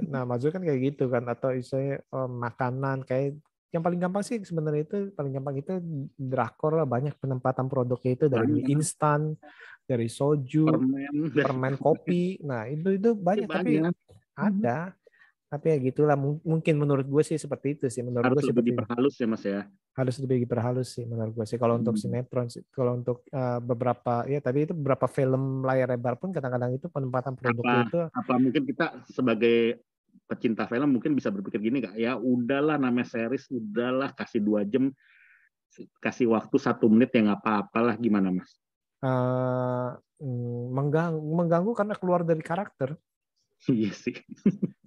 [0.05, 4.85] nah maksudnya kan kayak gitu kan atau saya makanan kayak yang paling gampang sih sebenarnya
[4.85, 5.73] itu paling gampang itu
[6.15, 8.71] drakor lah banyak penempatan produknya itu dari Banyak.
[8.71, 9.35] instan
[9.83, 13.95] dari soju Permen, permen kopi nah itu itu banyak tapi banyak.
[14.33, 14.95] ada
[15.45, 18.55] tapi ya gitulah Mung- mungkin menurut gue sih seperti itu sih menurut harus gue lebih
[18.55, 19.61] seperti diperhalus ya Mas ya.
[19.95, 21.55] Harus lebih diperhalus sih menurut gue sih.
[21.55, 22.03] Kalau untuk Hmm.
[22.03, 26.75] sinetron sih kalau untuk eh, beberapa ya tadi itu beberapa film layar lebar pun kadang-kadang
[26.75, 27.89] itu penempatan produknya Apa?
[27.89, 29.79] itu apa mungkin kita sebagai
[30.27, 34.91] pecinta film mungkin bisa berpikir gini kak ya udahlah namanya series udahlah kasih dua jam
[35.99, 37.95] kasih waktu satu menit ya nggak apa-apalah.
[37.99, 38.51] Gimana mas?
[39.03, 39.89] Eh,
[40.23, 42.95] mm, mengganggu mengganggu karena keluar dari karakter.
[43.65, 44.15] Iya sih.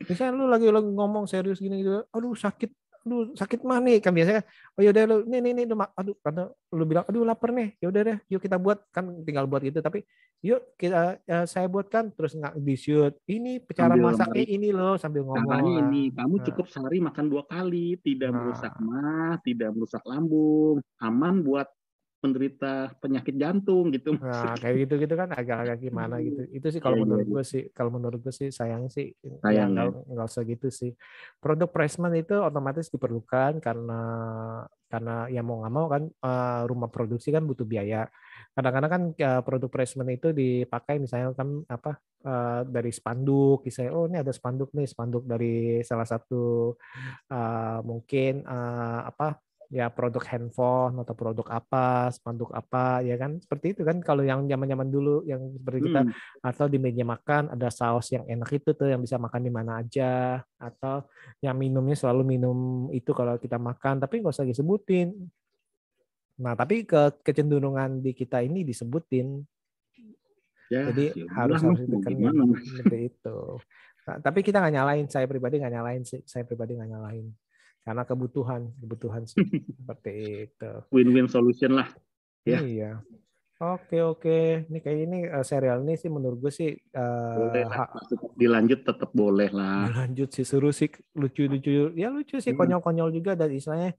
[0.04, 2.70] Misalnya lu lagi lagi ngomong serius gini gitu aduh sakit
[3.04, 4.42] aduh sakit mah nih kan biasanya
[4.74, 8.02] oh yaudah lu nih nih nih lu aduh karena lu bilang aduh lapar nih yaudah
[8.02, 10.02] deh yuk kita buat kan tinggal buat gitu tapi
[10.40, 15.22] yuk kita eh, saya buatkan terus nggak di shoot ini cara masaknya ini loh sambil
[15.26, 16.46] ngomong caranya ini kamu Nah.
[16.50, 18.38] cukup sehari makan dua kali tidak Nah.
[18.42, 21.68] merusak mah tidak merusak lambung aman buat
[22.18, 24.18] penderita penyakit jantung gitu.
[24.18, 26.50] Nah, kayak gitu-gitu kan agak-agak gimana gitu.
[26.50, 27.34] Itu sih kalau Iya, iya, menurut iya.
[27.34, 30.92] gue sih, kalau menurut gue sih sayang sih, ya Sayang, nggak nggak usah gitu sih.
[31.38, 34.02] Produk placement itu otomatis diperlukan karena
[34.88, 38.10] karena ya mau nggak mau kan eh, rumah produksi kan butuh biaya.
[38.58, 44.10] Kadang-kadang kan eh, produk placement itu dipakai misalnya kan apa eh, dari spanduk, misalnya oh
[44.10, 46.74] ini ada spanduk nih, spanduk dari salah satu
[47.30, 53.40] eh, mungkin eh, apa ya produk handphone atau produk apa, spanduk apa, ya kan?
[53.44, 56.02] Seperti itu kan kalau yang zaman-zaman dulu yang seperti kita.
[56.08, 59.52] Hmm, atau di meja makan ada saus yang enak itu tuh yang bisa makan di
[59.52, 60.40] mana aja.
[60.56, 61.04] Atau
[61.44, 65.12] yang minumnya selalu minum itu kalau kita makan tapi nggak usah disebutin.
[66.40, 69.44] Nah tapi ke kecenderungan di kita ini disebutin.
[70.68, 72.36] Ya, jadi ya harus harus Mas?
[72.76, 73.38] seperti itu.
[74.08, 77.28] Nah, tapi kita nggak nyalain, saya pribadi nggak nyalain sih, saya pribadi nggak nyalain
[77.88, 80.12] karena kebutuhan, kebutuhan seperti
[80.52, 80.72] itu.
[80.92, 81.88] win-win solution lah
[82.44, 82.60] Ya.
[82.60, 82.92] Iya.
[83.58, 87.90] Oke oke, ini kayak ini eh, serial ini sih menurut gue sih boleh lah
[88.38, 92.60] dilanjut tetap boleh lah lanjut sih seru sih lucu-lucu ya lucu sih Hmm.
[92.62, 93.98] konyol-konyol juga dan istilahnya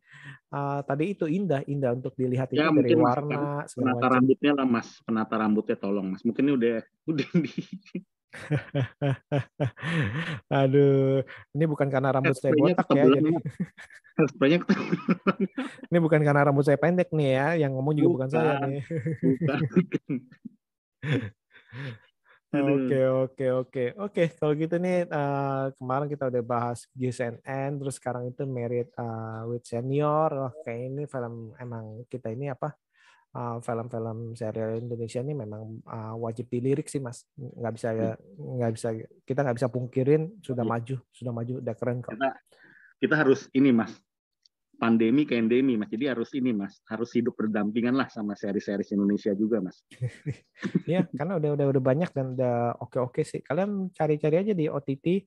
[0.48, 4.10] eh, tadi itu indah indah untuk dilihat itu Ya, dari mungkin Mas, warna penata macam.
[4.16, 6.76] rambutnya lah mas penata rambutnya tolong mas mungkin ini udah
[7.12, 7.52] udah di
[10.60, 11.24] Aduh,
[11.56, 13.04] ini bukan karena rambut saya botak ya.
[13.08, 13.32] Jadi.
[14.18, 14.58] Spraynya
[15.94, 17.46] ini bukan karena rambut saya pendek nih ya.
[17.66, 18.68] Yang ngomong juga bukan, saya Bukan.
[18.68, 18.82] nih.
[19.22, 19.60] bukan.
[22.48, 22.88] Aduh.
[22.88, 23.84] Oke, oke, oke.
[24.08, 29.40] Oke, kalau gitu nih eh, kemarin kita udah bahas GSNN, terus sekarang itu Married eh,
[29.52, 30.32] with Senior.
[30.32, 32.72] Wah, kayak ini film emang kita ini apa?
[33.28, 37.24] Eh, film-film serial Indonesia ini memang eh, wajib dilirik sih, Mas.
[37.34, 38.88] Nggak bisa ya, nggak bisa
[39.22, 40.72] kita nggak bisa pungkirin sudah Iya.
[40.72, 42.12] maju, sudah maju, udah keren kok.
[42.16, 42.30] kita
[42.98, 43.94] kita harus ini mas
[44.74, 49.34] pandemi ke endemi mas jadi harus ini mas harus hidup berdampingan lah sama seri-seri Indonesia
[49.34, 49.82] juga mas
[50.90, 53.38] Iya, karena udah udah udah banyak dan udah oke-oke sih.
[53.38, 55.22] Kalian cari-cari aja di OTT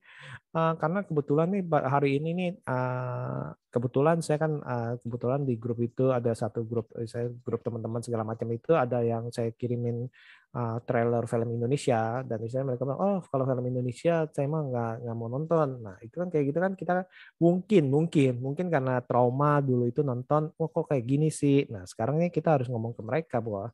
[0.56, 1.62] eh, karena kebetulan nih
[1.94, 6.92] hari ini nih eh, kebetulan saya kan eh, kebetulan di grup itu ada satu grup
[7.08, 10.06] saya grup teman-teman segala macam itu ada yang saya kirimin
[10.56, 14.92] eh, trailer film Indonesia dan misalnya mereka bilang oh kalau film Indonesia saya mah nggak
[15.08, 15.68] nggak mau nonton.
[15.84, 16.92] Nah itu kan kayak gitu kan kita
[17.40, 21.64] mungkin mungkin mungkin karena trauma dulu itu nonton wah kok kayak gini sih.
[21.72, 23.72] Nah sekarang nih kita harus ngomong ke mereka bahwa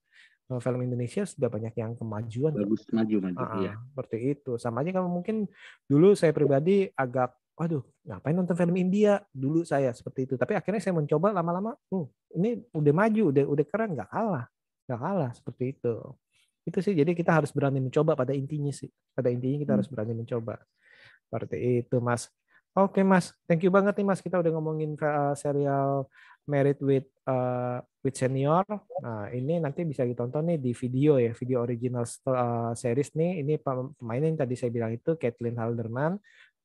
[0.56, 2.64] film Indonesia sudah banyak yang kemajuan kok.
[2.64, 4.52] bagus maju maju iya ah, seperti itu.
[4.56, 5.44] Sama aja kalau mungkin
[5.84, 9.20] dulu saya pribadi agak, waduh, ngapain nonton film India?
[9.28, 10.34] Dulu saya seperti itu.
[10.40, 14.48] Tapi akhirnya saya mencoba lama-lama, uh, ini udah maju, udah udah keren, nggak kalah,
[14.88, 15.94] nggak kalah seperti itu.
[16.64, 16.96] Itu sih.
[16.96, 18.88] Jadi kita harus berani mencoba pada intinya sih.
[19.12, 19.78] Pada intinya kita Hmm.
[19.84, 20.56] harus berani mencoba.
[21.28, 22.32] Seperti itu, Mas.
[22.72, 23.36] Oke, Mas.
[23.44, 24.20] Thank you banget nih, Mas.
[24.24, 26.08] Kita udah ngomongin uh, serial
[26.48, 28.64] Married with uh, with Senior.
[29.04, 33.44] Nah, ini nanti bisa ditonton nih di video ya, video original uh, series nih.
[33.44, 36.16] Ini pem- pemainnya yang tadi saya bilang itu Kathleen Halderman,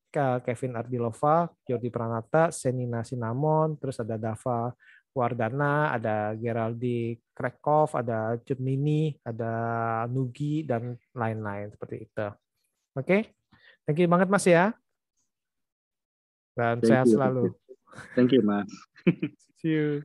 [0.07, 4.71] Ke- Kevin Ardilova, Jordi Pranata, Senina Sinamon, terus ada Dava
[5.13, 9.51] Wardana, ada Geraldi Krekov, ada Cut Mini, ada
[10.09, 12.27] Nugi dan lain-lain seperti itu.
[12.97, 13.35] Oke.
[13.83, 14.73] Thank you banget Mas ya.
[16.55, 17.45] Dan Thank sehat you, selalu.
[18.17, 18.65] thank you mas
[19.63, 20.03] you